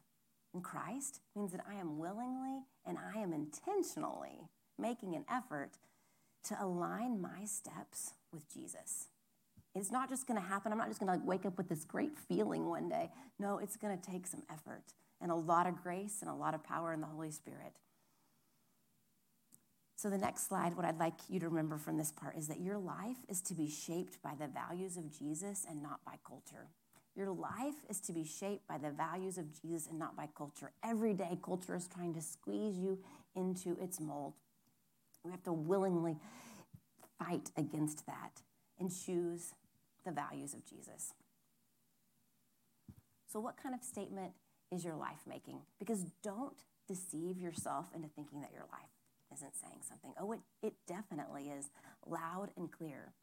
in 0.53 0.61
Christ 0.61 1.21
means 1.35 1.51
that 1.51 1.61
I 1.69 1.75
am 1.75 1.97
willingly 1.97 2.63
and 2.85 2.97
I 2.97 3.19
am 3.19 3.33
intentionally 3.33 4.49
making 4.77 5.15
an 5.15 5.25
effort 5.31 5.77
to 6.45 6.57
align 6.61 7.21
my 7.21 7.45
steps 7.45 8.13
with 8.31 8.51
Jesus. 8.51 9.07
It's 9.75 9.91
not 9.91 10.09
just 10.09 10.27
going 10.27 10.39
to 10.39 10.45
happen. 10.45 10.71
I'm 10.71 10.77
not 10.77 10.89
just 10.89 10.99
going 10.99 11.19
to 11.19 11.25
wake 11.25 11.45
up 11.45 11.57
with 11.57 11.69
this 11.69 11.83
great 11.83 12.17
feeling 12.17 12.67
one 12.67 12.89
day. 12.89 13.09
No, 13.39 13.57
it's 13.57 13.77
going 13.77 13.97
to 13.97 14.11
take 14.11 14.27
some 14.27 14.43
effort 14.51 14.83
and 15.21 15.31
a 15.31 15.35
lot 15.35 15.67
of 15.67 15.81
grace 15.81 16.17
and 16.21 16.29
a 16.29 16.33
lot 16.33 16.53
of 16.53 16.63
power 16.63 16.93
in 16.93 17.01
the 17.01 17.07
Holy 17.07 17.31
Spirit. 17.31 17.73
So, 20.03 20.09
the 20.09 20.17
next 20.17 20.49
slide, 20.49 20.75
what 20.75 20.83
I'd 20.83 20.99
like 20.99 21.13
you 21.29 21.39
to 21.39 21.47
remember 21.47 21.77
from 21.77 21.95
this 21.95 22.11
part 22.11 22.35
is 22.35 22.49
that 22.49 22.59
your 22.59 22.77
life 22.77 23.15
is 23.29 23.39
to 23.43 23.53
be 23.53 23.69
shaped 23.69 24.21
by 24.21 24.33
the 24.37 24.49
values 24.49 24.97
of 24.97 25.17
Jesus 25.17 25.65
and 25.69 25.81
not 25.81 26.03
by 26.05 26.15
culture. 26.27 26.67
Your 27.15 27.31
life 27.31 27.85
is 27.89 28.01
to 28.01 28.11
be 28.11 28.25
shaped 28.25 28.67
by 28.67 28.77
the 28.77 28.91
values 28.91 29.37
of 29.37 29.45
Jesus 29.61 29.87
and 29.87 29.97
not 29.97 30.17
by 30.17 30.27
culture. 30.37 30.73
Every 30.83 31.13
day, 31.13 31.39
culture 31.41 31.73
is 31.73 31.87
trying 31.87 32.13
to 32.15 32.21
squeeze 32.21 32.77
you 32.77 32.99
into 33.33 33.77
its 33.81 34.01
mold. 34.01 34.33
We 35.23 35.31
have 35.31 35.43
to 35.43 35.53
willingly 35.53 36.17
fight 37.17 37.51
against 37.55 38.05
that 38.05 38.41
and 38.77 38.91
choose 38.91 39.53
the 40.05 40.11
values 40.11 40.53
of 40.53 40.65
Jesus. 40.65 41.13
So, 43.31 43.39
what 43.39 43.55
kind 43.55 43.73
of 43.73 43.81
statement 43.81 44.33
is 44.69 44.83
your 44.83 44.97
life 44.97 45.21
making? 45.25 45.61
Because 45.79 46.03
don't 46.21 46.61
deceive 46.89 47.37
yourself 47.37 47.85
into 47.95 48.09
thinking 48.09 48.41
that 48.41 48.51
your 48.51 48.65
life 48.69 48.89
isn't 49.33 49.55
saying 49.55 49.81
something. 49.81 50.13
Oh, 50.19 50.31
it, 50.31 50.39
it 50.61 50.73
definitely 50.87 51.49
is 51.49 51.69
loud 52.05 52.49
and 52.57 52.71
clear. 52.71 53.13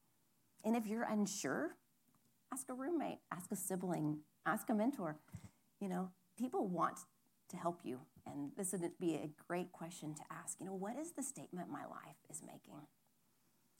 And 0.64 0.77
if 0.77 0.87
you're 0.87 1.05
unsure, 1.05 1.77
ask 2.53 2.68
a 2.68 2.75
roommate, 2.75 3.18
ask 3.33 3.51
a 3.53 3.57
sibling, 3.57 4.20
ask 4.46 4.68
a 4.68 4.75
mentor. 4.75 5.16
You 5.81 5.88
know, 5.88 6.11
people 6.38 6.68
want 6.68 6.99
to 7.51 7.57
help 7.57 7.81
you. 7.85 8.01
And 8.27 8.53
this 8.57 8.73
would 8.73 8.99
be 9.01 9.14
a 9.14 9.31
great 9.49 9.73
question 9.73 10.14
to 10.14 10.23
ask. 10.31 10.61
You 10.61 10.66
know, 10.66 10.75
what 10.75 10.96
is 10.96 11.12
the 11.12 11.23
statement 11.23 11.68
my 11.70 11.85
life 11.85 12.16
is 12.31 12.42
making? 12.42 12.81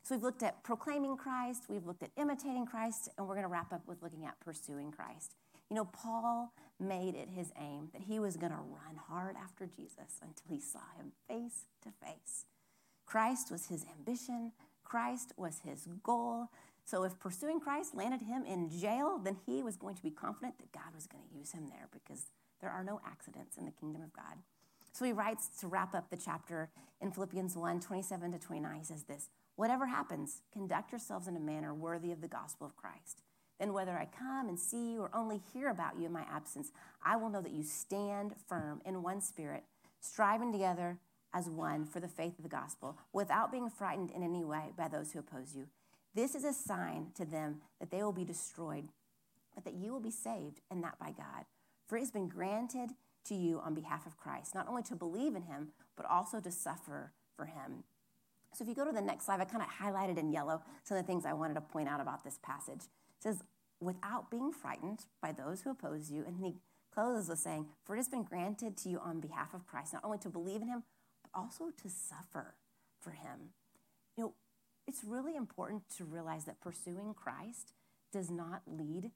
So 0.03 0.15
we've 0.15 0.25
looked 0.25 0.43
at 0.43 0.65
proclaiming 0.65 1.17
Christ, 1.17 1.65
we've 1.69 1.85
looked 1.85 2.03
at 2.03 2.11
imitating 2.17 2.67
Christ, 2.67 3.11
and 3.17 3.27
we're 3.27 3.35
going 3.35 3.45
to 3.45 3.53
wrap 3.53 3.73
up 3.73 3.87
with 3.87 4.03
looking 4.03 4.25
at 4.25 4.41
pursuing 4.41 4.91
Christ. 4.91 5.35
You 5.71 5.77
know, 5.77 5.85
Paul 5.85 6.53
made 6.81 7.15
it 7.15 7.29
his 7.35 7.53
aim 7.59 7.91
that 7.93 8.03
he 8.03 8.19
was 8.19 8.37
going 8.37 8.53
to 8.53 8.59
run 8.59 8.97
hard 9.09 9.37
after 9.37 9.67
Jesus 9.67 10.21
until 10.21 10.47
he 10.49 10.61
saw 10.61 10.81
him 10.99 11.13
face 11.29 11.67
to 11.83 11.91
face. 12.05 12.45
Christ 13.07 13.51
was 13.51 13.67
his 13.67 13.85
ambition, 13.97 14.53
Christ 14.85 15.33
was 15.37 15.61
his 15.65 15.87
goal. 16.03 16.49
So 16.85 17.05
if 17.05 17.21
pursuing 17.21 17.61
Christ 17.61 17.95
landed 17.95 18.23
him 18.23 18.45
in 18.45 18.69
jail, 18.69 19.21
then 19.23 19.37
he 19.47 19.63
was 19.63 19.77
going 19.77 19.95
to 19.95 20.03
be 20.03 20.11
confident 20.11 20.59
that 20.59 20.73
God 20.73 20.93
was 20.95 21.07
going 21.07 21.23
to 21.23 21.39
use 21.39 21.53
him 21.53 21.69
there 21.69 21.89
because 21.93 22.27
there 22.61 22.71
are 22.71 22.83
no 22.83 23.01
accidents 23.07 23.57
in 23.57 23.65
the 23.65 23.71
kingdom 23.71 24.03
of 24.03 24.13
God. 24.13 24.39
So 24.93 25.05
he 25.05 25.13
writes 25.13 25.49
to 25.61 25.69
wrap 25.69 25.95
up 25.95 26.11
the 26.11 26.17
chapter 26.17 26.71
in 27.01 27.13
Philippians 27.13 27.57
1 27.57 27.81
27 27.81 28.33
to 28.33 28.39
29. 28.39 28.79
He 28.79 28.85
says 28.85 29.05
this 29.05 29.29
Whatever 29.55 29.87
happens, 29.87 30.43
conduct 30.53 30.91
yourselves 30.91 31.29
in 31.29 31.37
a 31.37 31.41
manner 31.41 31.73
worthy 31.73 32.11
of 32.11 32.21
the 32.21 32.29
gospel 32.29 32.67
of 32.67 32.77
Christ. 32.77 33.23
Then, 33.61 33.75
whether 33.75 33.93
I 33.93 34.07
come 34.07 34.49
and 34.49 34.59
see 34.59 34.93
you 34.93 35.03
or 35.03 35.11
only 35.15 35.39
hear 35.53 35.69
about 35.69 35.99
you 35.99 36.07
in 36.07 36.13
my 36.13 36.25
absence, 36.33 36.73
I 37.05 37.17
will 37.17 37.29
know 37.29 37.43
that 37.43 37.53
you 37.53 37.63
stand 37.63 38.35
firm 38.49 38.81
in 38.87 39.03
one 39.03 39.21
spirit, 39.21 39.65
striving 40.01 40.51
together 40.51 40.99
as 41.35 41.51
one 41.51 41.85
for 41.85 42.01
the 42.01 42.09
faith 42.09 42.39
of 42.39 42.43
the 42.43 42.49
gospel, 42.49 42.97
without 43.13 43.53
being 43.53 43.69
frightened 43.69 44.11
in 44.11 44.23
any 44.23 44.45
way 44.45 44.73
by 44.79 44.89
those 44.89 45.13
who 45.13 45.19
oppose 45.19 45.55
you. 45.55 45.67
This 46.15 46.35
is 46.35 46.43
a 46.43 46.55
sign 46.55 47.09
to 47.17 47.27
them 47.27 47.61
that 47.79 47.91
they 47.91 48.03
will 48.03 48.13
be 48.13 48.25
destroyed, 48.25 48.89
but 49.55 49.65
that 49.65 49.75
you 49.75 49.93
will 49.93 50.01
be 50.01 50.11
saved, 50.11 50.61
and 50.71 50.83
that 50.83 50.99
by 50.99 51.13
God. 51.13 51.45
For 51.87 51.97
it 51.97 52.01
has 52.01 52.11
been 52.11 52.29
granted 52.29 52.91
to 53.27 53.35
you 53.35 53.61
on 53.61 53.75
behalf 53.75 54.07
of 54.07 54.17
Christ, 54.17 54.55
not 54.55 54.69
only 54.69 54.83
to 54.85 54.97
believe 54.97 55.37
in 55.37 55.43
him, 55.43 55.69
but 55.97 56.07
also 56.07 56.41
to 56.41 56.51
suffer 56.51 57.13
for 57.37 57.45
him. 57.45 57.85
So 58.55 58.65
if 58.65 58.69
you 58.69 58.75
go 58.75 58.87
to 58.87 58.93
the 58.93 59.03
next 59.03 59.27
slide, 59.27 59.41
I 59.41 59.45
kind 59.45 59.63
of 59.63 59.69
highlighted 59.69 60.19
in 60.19 60.33
yellow 60.33 60.63
some 60.83 60.97
of 60.97 61.05
the 61.05 61.07
things 61.07 61.27
I 61.27 61.35
wanted 61.35 61.55
to 61.55 61.61
point 61.61 61.89
out 61.89 62.01
about 62.01 62.25
this 62.25 62.39
passage. 62.43 62.81
Says, 63.21 63.43
without 63.81 64.31
being 64.31 64.53
frightened 64.53 65.07
by 65.23 65.33
those 65.33 65.63
who 65.63 65.71
oppose 65.71 66.11
you. 66.11 66.25
And 66.27 66.39
he 66.39 66.57
closes 66.93 67.29
with 67.29 67.39
saying, 67.39 67.67
For 67.85 67.95
it 67.95 67.99
has 67.99 68.09
been 68.09 68.25
granted 68.25 68.77
to 68.79 68.89
you 68.89 68.99
on 68.99 69.21
behalf 69.21 69.55
of 69.55 69.67
Christ, 69.67 69.95
not 69.95 70.05
only 70.05 70.19
to 70.19 70.29
believe 70.29 70.63
in 70.63 70.69
him, 70.69 70.85
but 71.23 71.39
also 71.39 71.71
to 71.83 71.89
suffer 71.89 72.55
for 72.99 73.11
him. 73.11 73.55
You 74.17 74.25
know, 74.25 74.33
it's 74.87 75.05
really 75.05 75.37
important 75.37 75.83
to 75.97 76.05
realize 76.05 76.45
that 76.45 76.61
pursuing 76.61 77.15
Christ 77.15 77.73
does 78.13 78.31
not 78.31 78.63
lead 78.67 79.13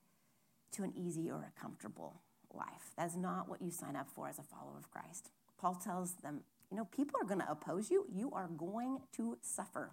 to 0.72 0.82
an 0.82 0.92
easy 0.96 1.30
or 1.30 1.48
a 1.48 1.60
comfortable 1.60 2.22
life. 2.52 2.92
That's 2.96 3.16
not 3.16 3.48
what 3.48 3.60
you 3.60 3.70
sign 3.70 3.96
up 3.96 4.08
for 4.10 4.28
as 4.28 4.38
a 4.38 4.42
follower 4.42 4.78
of 4.78 4.90
Christ. 4.90 5.30
Paul 5.58 5.74
tells 5.74 6.14
them, 6.14 6.42
you 6.70 6.76
know, 6.76 6.84
people 6.84 7.20
are 7.20 7.26
going 7.26 7.40
to 7.40 7.50
oppose 7.50 7.90
you. 7.90 8.06
You 8.12 8.30
are 8.32 8.48
going 8.48 9.00
to 9.16 9.38
suffer. 9.42 9.92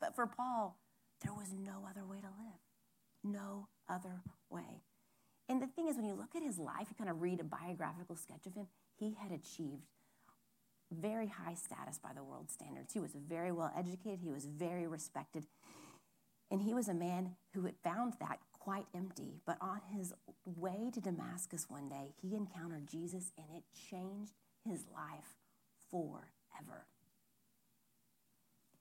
But 0.00 0.14
for 0.14 0.26
Paul, 0.26 0.78
there 1.22 1.32
was 1.32 1.52
no 1.52 1.86
other 1.88 2.04
way 2.04 2.18
to 2.18 2.26
live. 2.26 2.69
No 3.22 3.68
other 3.88 4.22
way. 4.48 4.82
And 5.48 5.60
the 5.60 5.66
thing 5.66 5.88
is, 5.88 5.96
when 5.96 6.06
you 6.06 6.14
look 6.14 6.36
at 6.36 6.42
his 6.42 6.58
life, 6.58 6.86
you 6.88 6.94
kind 6.96 7.10
of 7.10 7.20
read 7.20 7.40
a 7.40 7.44
biographical 7.44 8.16
sketch 8.16 8.46
of 8.46 8.54
him, 8.54 8.68
he 8.96 9.16
had 9.20 9.32
achieved 9.32 9.86
very 10.92 11.26
high 11.26 11.54
status 11.54 11.98
by 11.98 12.12
the 12.14 12.22
world 12.22 12.50
standards. 12.50 12.92
He 12.92 13.00
was 13.00 13.12
very 13.14 13.52
well 13.52 13.72
educated, 13.76 14.20
he 14.22 14.30
was 14.30 14.46
very 14.46 14.86
respected. 14.86 15.46
And 16.50 16.62
he 16.62 16.74
was 16.74 16.88
a 16.88 16.94
man 16.94 17.36
who 17.54 17.62
had 17.62 17.76
found 17.82 18.14
that 18.20 18.38
quite 18.52 18.86
empty. 18.94 19.40
But 19.46 19.56
on 19.60 19.80
his 19.92 20.12
way 20.44 20.90
to 20.92 21.00
Damascus 21.00 21.66
one 21.68 21.88
day, 21.88 22.14
he 22.20 22.34
encountered 22.34 22.88
Jesus 22.88 23.32
and 23.38 23.46
it 23.56 23.62
changed 23.90 24.34
his 24.64 24.84
life 24.92 25.36
forever. 25.90 26.86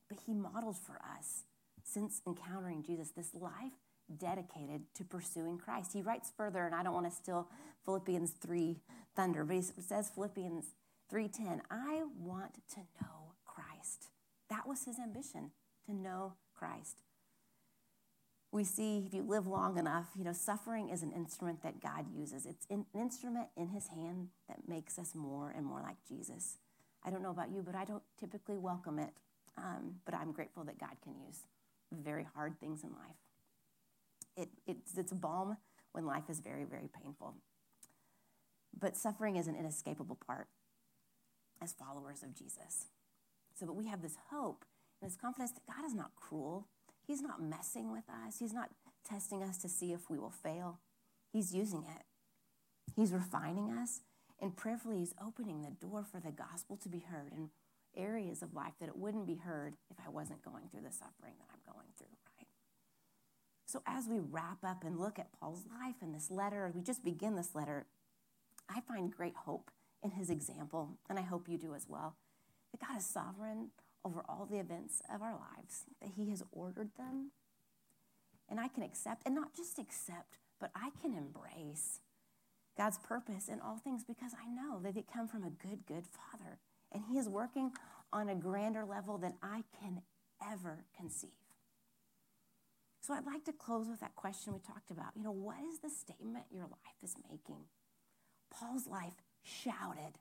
But 0.07 0.19
he 0.25 0.33
modeled 0.33 0.77
for 0.77 0.99
us, 1.17 1.43
since 1.83 2.21
encountering 2.27 2.83
Jesus, 2.83 3.11
this 3.11 3.33
life 3.33 3.73
dedicated 4.17 4.83
to 4.95 5.03
pursuing 5.03 5.57
Christ. 5.57 5.93
He 5.93 6.01
writes 6.01 6.31
further, 6.35 6.65
and 6.65 6.75
I 6.75 6.83
don't 6.83 6.93
want 6.93 7.09
to 7.09 7.15
steal 7.15 7.47
Philippians 7.85 8.31
3 8.41 8.81
thunder, 9.15 9.43
but 9.43 9.55
he 9.55 9.61
says 9.61 10.09
Philippians 10.09 10.65
3:10, 11.11 11.61
I 11.71 12.03
want 12.17 12.55
to 12.75 12.79
know 13.01 13.33
Christ. 13.45 14.09
That 14.49 14.67
was 14.67 14.85
his 14.85 14.99
ambition, 14.99 15.51
to 15.85 15.93
know 15.93 16.33
Christ 16.53 17.01
we 18.51 18.63
see 18.63 19.03
if 19.05 19.13
you 19.13 19.21
live 19.21 19.45
long 19.45 19.77
enough, 19.77 20.07
you 20.15 20.23
know, 20.23 20.33
suffering 20.33 20.89
is 20.89 21.03
an 21.03 21.11
instrument 21.11 21.61
that 21.61 21.81
God 21.81 22.05
uses. 22.15 22.45
It's 22.45 22.65
an 22.69 22.85
instrument 22.95 23.47
in 23.55 23.67
his 23.67 23.87
hand 23.87 24.29
that 24.47 24.67
makes 24.67 24.97
us 24.97 25.13
more 25.13 25.53
and 25.55 25.65
more 25.65 25.81
like 25.81 25.97
Jesus. 26.07 26.57
I 27.03 27.11
don't 27.11 27.21
know 27.21 27.29
about 27.29 27.51
you, 27.51 27.61
but 27.61 27.75
I 27.75 27.85
don't 27.85 28.03
typically 28.19 28.57
welcome 28.57 28.97
it. 28.97 29.11
Um, 29.57 29.95
but 30.05 30.15
I'm 30.15 30.31
grateful 30.31 30.63
that 30.63 30.79
God 30.79 30.95
can 31.03 31.13
use 31.15 31.41
very 31.91 32.25
hard 32.35 32.59
things 32.59 32.83
in 32.83 32.89
life. 32.89 33.17
It, 34.41 34.49
it's, 34.67 34.97
it's 34.97 35.11
a 35.11 35.15
balm 35.15 35.57
when 35.91 36.05
life 36.05 36.29
is 36.29 36.39
very, 36.39 36.63
very 36.63 36.89
painful. 37.01 37.35
But 38.77 38.95
suffering 38.95 39.35
is 39.35 39.47
an 39.47 39.55
inescapable 39.55 40.17
part 40.25 40.47
as 41.61 41.73
followers 41.73 42.23
of 42.23 42.35
Jesus. 42.35 42.87
So, 43.53 43.65
but 43.65 43.75
we 43.75 43.87
have 43.87 44.01
this 44.01 44.15
hope 44.31 44.63
and 45.01 45.09
this 45.09 45.17
confidence 45.17 45.51
that 45.51 45.67
God 45.67 45.85
is 45.85 45.93
not 45.93 46.11
cruel 46.15 46.67
He's 47.09 47.23
not 47.23 47.41
messing 47.41 47.91
with 47.91 48.03
us. 48.07 48.37
He's 48.37 48.53
not 48.53 48.69
testing 49.03 49.41
us 49.41 49.57
to 49.57 49.67
see 49.67 49.93
if 49.93 50.11
we 50.11 50.19
will 50.19 50.29
fail. 50.29 50.79
He's 51.33 51.55
using 51.55 51.79
it. 51.79 52.03
He's 52.95 53.11
refining 53.11 53.71
us. 53.71 54.01
And 54.39 54.55
prayerfully, 54.55 54.99
He's 54.99 55.15
opening 55.19 55.63
the 55.63 55.71
door 55.71 56.03
for 56.03 56.19
the 56.19 56.29
gospel 56.29 56.77
to 56.77 56.87
be 56.87 56.99
heard 56.99 57.33
in 57.33 57.49
areas 57.97 58.43
of 58.43 58.53
life 58.53 58.73
that 58.79 58.89
it 58.89 58.95
wouldn't 58.95 59.25
be 59.25 59.37
heard 59.37 59.73
if 59.89 59.97
I 60.05 60.11
wasn't 60.11 60.43
going 60.43 60.67
through 60.69 60.81
the 60.81 60.91
suffering 60.91 61.33
that 61.39 61.47
I'm 61.51 61.73
going 61.73 61.87
through? 61.97 62.18
So, 63.69 63.83
as 63.85 64.07
we 64.07 64.17
wrap 64.17 64.63
up 64.63 64.83
and 64.83 64.99
look 64.99 65.19
at 65.19 65.31
Paul's 65.31 65.63
life 65.79 65.97
in 66.01 66.11
this 66.11 66.31
letter, 66.31 66.71
we 66.73 66.81
just 66.81 67.03
begin 67.03 67.35
this 67.35 67.53
letter, 67.53 67.85
I 68.67 68.81
find 68.81 69.15
great 69.15 69.35
hope 69.35 69.69
in 70.01 70.09
his 70.09 70.31
example, 70.31 70.97
and 71.07 71.19
I 71.19 71.21
hope 71.21 71.47
you 71.47 71.59
do 71.59 71.75
as 71.75 71.85
well. 71.87 72.15
That 72.71 72.87
God 72.87 72.97
is 72.97 73.05
sovereign 73.05 73.69
over 74.03 74.23
all 74.27 74.47
the 74.49 74.57
events 74.57 75.03
of 75.13 75.21
our 75.21 75.33
lives, 75.33 75.83
that 76.01 76.13
He 76.15 76.31
has 76.31 76.41
ordered 76.51 76.89
them. 76.97 77.29
And 78.49 78.59
I 78.59 78.69
can 78.69 78.81
accept, 78.81 79.21
and 79.23 79.35
not 79.35 79.53
just 79.53 79.77
accept, 79.77 80.39
but 80.59 80.71
I 80.73 80.89
can 80.99 81.13
embrace 81.13 81.99
God's 82.75 82.97
purpose 82.97 83.49
in 83.49 83.59
all 83.59 83.77
things 83.77 84.03
because 84.03 84.31
I 84.33 84.49
know 84.49 84.79
that 84.81 84.95
they 84.95 85.03
come 85.13 85.27
from 85.27 85.43
a 85.43 85.51
good, 85.51 85.85
good 85.85 86.05
Father. 86.07 86.57
And 86.91 87.03
He 87.07 87.19
is 87.19 87.29
working 87.29 87.73
on 88.11 88.29
a 88.29 88.35
grander 88.35 88.83
level 88.83 89.19
than 89.19 89.35
I 89.43 89.63
can 89.79 90.01
ever 90.41 90.85
conceive. 90.97 91.48
So 93.09 93.15
I'd 93.15 93.25
like 93.25 93.43
to 93.45 93.53
close 93.53 93.87
with 93.87 94.01
that 94.01 94.15
question 94.15 94.53
we 94.53 94.59
talked 94.59 94.91
about. 94.91 95.13
You 95.15 95.23
know, 95.23 95.31
what 95.31 95.55
is 95.67 95.79
the 95.79 95.89
statement 95.89 96.45
your 96.51 96.65
life 96.65 97.01
is 97.01 97.15
making? 97.27 97.63
Paul's 98.51 98.85
life 98.85 99.15
shouted, 99.41 100.19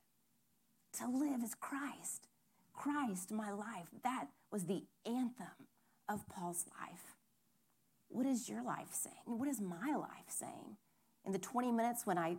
To 0.98 1.07
live 1.07 1.42
is 1.42 1.55
Christ. 1.55 2.29
Christ, 2.72 3.31
my 3.31 3.51
life. 3.51 3.88
That 4.05 4.29
was 4.51 4.64
the 4.64 4.85
anthem 5.05 5.68
of 6.09 6.27
Paul's 6.31 6.64
life. 6.81 7.14
What 8.09 8.24
is 8.24 8.48
your 8.48 8.62
life 8.62 8.88
saying? 8.90 9.16
What 9.27 9.48
is 9.48 9.61
my 9.61 9.94
life 9.94 10.29
saying? 10.29 10.79
In 11.27 11.33
the 11.33 11.38
20 11.38 11.70
minutes 11.70 12.07
when 12.07 12.16
I 12.16 12.38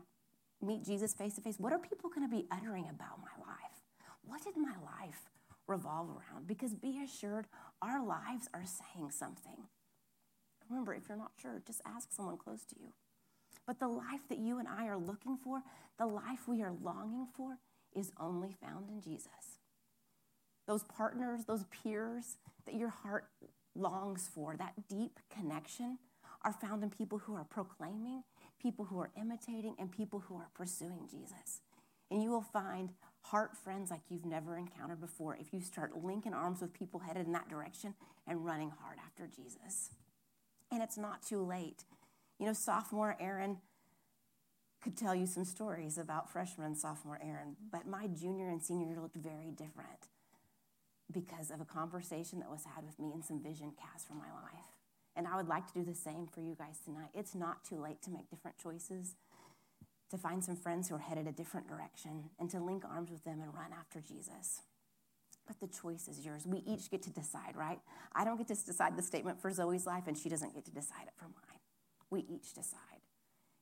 meet 0.64 0.84
Jesus 0.84 1.14
face 1.14 1.36
to 1.36 1.42
face, 1.42 1.60
what 1.60 1.74
are 1.74 1.80
people 1.80 2.10
going 2.10 2.28
to 2.28 2.36
be 2.36 2.48
uttering 2.50 2.90
about 2.90 3.20
my 3.20 3.46
life? 3.46 3.84
What 4.24 4.44
did 4.44 4.58
my 4.58 4.74
life 4.84 5.30
revolve 5.68 6.10
around? 6.10 6.48
Because 6.48 6.74
be 6.74 7.04
assured, 7.04 7.46
our 7.84 8.04
lives 8.04 8.50
are 8.52 8.66
saying 8.66 9.12
something. 9.12 9.68
Remember, 10.70 10.94
if 10.94 11.04
you're 11.10 11.18
not 11.18 11.32
sure, 11.42 11.62
just 11.66 11.82
ask 11.86 12.12
someone 12.12 12.38
close 12.38 12.64
to 12.66 12.76
you. 12.80 12.94
But 13.66 13.80
the 13.80 13.88
life 13.88 14.22
that 14.30 14.40
you 14.40 14.60
and 14.60 14.68
I 14.68 14.88
are 14.88 14.98
looking 14.98 15.38
for, 15.38 15.62
the 15.98 16.06
life 16.06 16.48
we 16.48 16.62
are 16.62 16.74
longing 16.82 17.28
for, 17.36 17.58
is 17.96 18.12
only 18.20 18.56
found 18.62 18.90
in 18.90 19.02
Jesus 19.02 19.60
those 20.70 20.84
partners, 20.84 21.46
those 21.46 21.66
peers 21.84 22.38
that 22.68 22.76
your 22.76 22.90
heart 22.90 23.28
longs 23.76 24.30
for, 24.32 24.56
that 24.56 24.88
deep 24.88 25.20
connection, 25.36 25.98
are 26.46 26.54
found 26.54 26.84
in 26.84 26.92
people 26.92 27.18
who 27.18 27.34
are 27.34 27.44
proclaiming, 27.44 28.24
people 28.62 28.86
who 28.86 29.00
are 29.00 29.10
imitating, 29.20 29.76
and 29.80 29.92
people 29.92 30.20
who 30.20 30.36
are 30.36 30.50
pursuing 30.54 31.08
Jesus. 31.10 31.62
And 32.12 32.22
you 32.22 32.30
will 32.30 32.44
find 32.44 32.92
heart 33.24 33.58
friends 33.58 33.90
like 33.90 34.02
you've 34.10 34.26
never 34.28 34.58
encountered 34.58 35.02
before 35.02 35.36
if 35.42 35.52
you 35.52 35.60
start 35.60 36.04
linking 36.04 36.36
arms 36.36 36.62
with 36.62 36.72
people 36.72 37.00
headed 37.00 37.26
in 37.26 37.34
that 37.34 37.50
direction 37.50 37.96
and 38.28 38.46
running 38.46 38.72
hard 38.80 39.00
after 39.04 39.28
Jesus. 39.28 39.90
And 40.72 40.84
it's 40.84 40.98
not 40.98 41.24
too 41.24 41.42
late. 41.42 41.84
You 42.40 42.46
know, 42.46 42.54
sophomore 42.54 43.18
Erin 43.20 43.58
could 44.82 44.96
tell 44.96 45.14
you 45.14 45.26
some 45.26 45.44
stories 45.44 45.98
about 45.98 46.30
freshman 46.30 46.68
and 46.68 46.78
sophomore 46.78 47.20
Erin, 47.22 47.56
but 47.72 47.86
my 47.86 48.08
junior 48.08 48.50
and 48.50 48.62
senior 48.62 48.88
year 48.88 49.02
looked 49.02 49.18
very 49.18 49.52
different 49.52 50.08
because 51.12 51.52
of 51.52 51.60
a 51.60 51.66
conversation 51.66 52.40
that 52.40 52.50
was 52.50 52.64
had 52.76 52.86
with 52.86 53.00
me 53.00 53.12
and 53.14 53.26
some 53.26 53.42
vision 53.42 53.74
cast 53.82 54.08
for 54.08 54.14
my 54.14 54.32
life. 54.44 54.78
And 55.16 55.28
I 55.28 55.36
would 55.36 55.48
like 55.48 55.68
to 55.68 55.74
do 55.74 55.84
the 55.84 55.96
same 55.96 56.28
for 56.28 56.40
you 56.40 56.56
guys 56.58 56.80
tonight. 56.86 57.10
It's 57.14 57.36
not 57.36 57.66
too 57.66 57.82
late 57.82 58.02
to 58.04 58.12
make 58.12 58.30
different 58.30 58.58
choices, 58.58 59.16
to 60.12 60.18
find 60.18 60.44
some 60.44 60.56
friends 60.56 60.88
who 60.88 60.96
are 60.96 61.00
headed 61.00 61.28
a 61.28 61.32
different 61.32 61.68
direction, 61.68 62.30
and 62.40 62.50
to 62.52 62.60
link 62.60 62.84
arms 62.86 63.12
with 63.12 63.24
them 63.26 63.42
and 63.42 63.54
run 63.54 63.72
after 63.78 64.00
Jesus. 64.00 64.62
But 65.50 65.60
the 65.60 65.68
choice 65.68 66.08
is 66.08 66.24
yours. 66.24 66.46
We 66.46 66.60
each 66.60 66.92
get 66.92 67.02
to 67.04 67.10
decide, 67.10 67.56
right? 67.56 67.80
I 68.14 68.24
don't 68.24 68.38
get 68.38 68.48
to 68.50 68.66
decide 68.66 68.96
the 68.96 69.02
statement 69.02 69.42
for 69.42 69.52
Zoe's 69.52 69.88
life, 69.88 70.04
and 70.06 70.16
she 70.16 70.30
doesn't 70.30 70.54
get 70.54 70.64
to 70.66 70.72
decide 70.72 71.08
it 71.08 71.14
for 71.18 71.26
mine. 71.26 71.60
We 72.12 72.20
each 72.30 72.54
decide. 72.54 73.02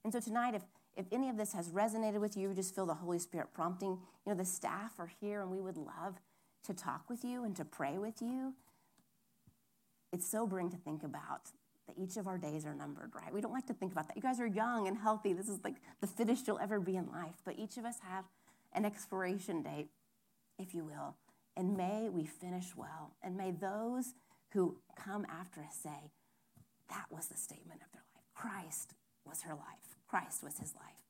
And 0.03 0.11
so 0.11 0.19
tonight, 0.19 0.53
if, 0.53 0.63
if 0.97 1.05
any 1.13 1.29
of 1.29 1.37
this 1.37 1.53
has 1.53 1.69
resonated 1.69 2.19
with 2.19 2.35
you, 2.35 2.49
you 2.49 2.55
just 2.55 2.75
feel 2.75 2.85
the 2.85 2.93
Holy 2.93 3.19
Spirit 3.19 3.53
prompting, 3.53 3.91
you 3.91 4.31
know, 4.31 4.35
the 4.35 4.43
staff 4.45 4.99
are 4.99 5.11
here 5.21 5.41
and 5.41 5.49
we 5.49 5.61
would 5.61 5.77
love 5.77 6.15
to 6.65 6.73
talk 6.73 7.09
with 7.09 7.23
you 7.23 7.43
and 7.43 7.55
to 7.55 7.63
pray 7.65 7.97
with 7.97 8.21
you. 8.21 8.53
It's 10.11 10.29
sobering 10.29 10.69
to 10.71 10.77
think 10.77 11.03
about 11.03 11.51
that 11.87 11.97
each 11.97 12.17
of 12.17 12.27
our 12.27 12.37
days 12.37 12.65
are 12.65 12.75
numbered, 12.75 13.11
right? 13.15 13.33
We 13.33 13.41
don't 13.41 13.53
like 13.53 13.67
to 13.67 13.73
think 13.73 13.93
about 13.93 14.07
that. 14.07 14.17
You 14.17 14.21
guys 14.21 14.39
are 14.39 14.47
young 14.47 14.87
and 14.87 14.97
healthy. 14.97 15.33
This 15.33 15.47
is 15.47 15.59
like 15.63 15.75
the 16.01 16.07
fittest 16.07 16.47
you'll 16.47 16.59
ever 16.59 16.79
be 16.79 16.95
in 16.95 17.07
life. 17.07 17.35
But 17.45 17.57
each 17.57 17.77
of 17.77 17.85
us 17.85 17.97
have 18.01 18.25
an 18.73 18.85
expiration 18.85 19.61
date, 19.63 19.89
if 20.59 20.73
you 20.73 20.83
will. 20.83 21.15
And 21.57 21.75
may 21.75 22.07
we 22.09 22.25
finish 22.25 22.75
well. 22.75 23.15
And 23.23 23.35
may 23.35 23.51
those 23.51 24.13
who 24.53 24.77
come 24.95 25.25
after 25.25 25.61
us 25.61 25.75
say, 25.81 26.11
that 26.89 27.05
was 27.09 27.27
the 27.27 27.37
statement 27.37 27.81
of 27.83 27.91
their 27.91 28.03
life. 28.13 28.23
Christ 28.35 28.93
was 29.25 29.41
her 29.41 29.53
life. 29.53 29.97
Christ 30.07 30.43
was 30.43 30.59
his 30.59 30.75
life. 30.75 31.03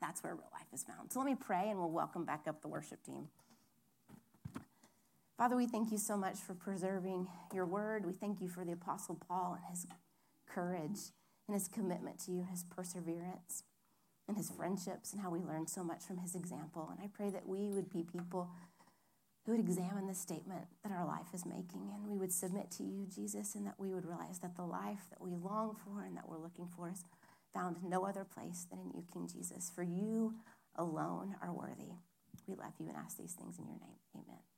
That's 0.00 0.22
where 0.22 0.34
real 0.34 0.50
life 0.52 0.66
is 0.72 0.84
found. 0.84 1.10
So 1.10 1.18
let 1.18 1.26
me 1.26 1.34
pray 1.34 1.68
and 1.70 1.78
we'll 1.78 1.90
welcome 1.90 2.24
back 2.24 2.44
up 2.46 2.62
the 2.62 2.68
worship 2.68 3.02
team. 3.02 3.28
Father, 5.36 5.56
we 5.56 5.66
thank 5.66 5.90
you 5.90 5.98
so 5.98 6.16
much 6.16 6.38
for 6.38 6.54
preserving 6.54 7.26
your 7.52 7.64
word. 7.64 8.04
We 8.04 8.12
thank 8.12 8.42
you 8.42 8.48
for 8.48 8.64
the 8.64 8.72
Apostle 8.72 9.18
Paul 9.26 9.56
and 9.58 9.70
his 9.70 9.86
courage 10.46 11.12
and 11.48 11.54
his 11.54 11.66
commitment 11.66 12.18
to 12.26 12.32
you, 12.32 12.46
his 12.50 12.62
perseverance 12.64 13.64
and 14.28 14.36
his 14.36 14.50
friendships, 14.50 15.12
and 15.12 15.22
how 15.22 15.30
we 15.30 15.40
learned 15.40 15.68
so 15.70 15.82
much 15.82 16.04
from 16.04 16.18
his 16.18 16.34
example. 16.34 16.90
And 16.90 17.00
I 17.02 17.08
pray 17.12 17.30
that 17.30 17.48
we 17.48 17.70
would 17.70 17.90
be 17.90 18.04
people 18.04 18.50
who 19.44 19.52
would 19.52 19.60
examine 19.60 20.06
the 20.06 20.14
statement 20.14 20.66
that 20.82 20.92
our 20.92 21.06
life 21.06 21.32
is 21.32 21.46
making 21.46 21.90
and 21.94 22.06
we 22.06 22.16
would 22.16 22.32
submit 22.32 22.70
to 22.72 22.82
you, 22.82 23.06
Jesus, 23.06 23.54
and 23.54 23.66
that 23.66 23.78
we 23.78 23.92
would 23.92 24.04
realize 24.04 24.38
that 24.40 24.56
the 24.56 24.64
life 24.64 25.08
that 25.10 25.20
we 25.20 25.34
long 25.34 25.76
for 25.84 26.04
and 26.04 26.16
that 26.16 26.28
we're 26.28 26.38
looking 26.38 26.68
for 26.76 26.90
is 26.90 27.04
found 27.54 27.76
no 27.82 28.04
other 28.04 28.24
place 28.24 28.66
than 28.70 28.80
in 28.80 28.90
you, 28.94 29.04
King 29.12 29.28
Jesus. 29.32 29.70
For 29.74 29.82
you 29.82 30.34
alone 30.76 31.36
are 31.42 31.52
worthy. 31.52 31.94
We 32.46 32.54
love 32.54 32.74
you 32.78 32.88
and 32.88 32.96
ask 32.96 33.16
these 33.16 33.32
things 33.32 33.58
in 33.58 33.66
your 33.66 33.78
name. 33.78 33.98
Amen. 34.14 34.49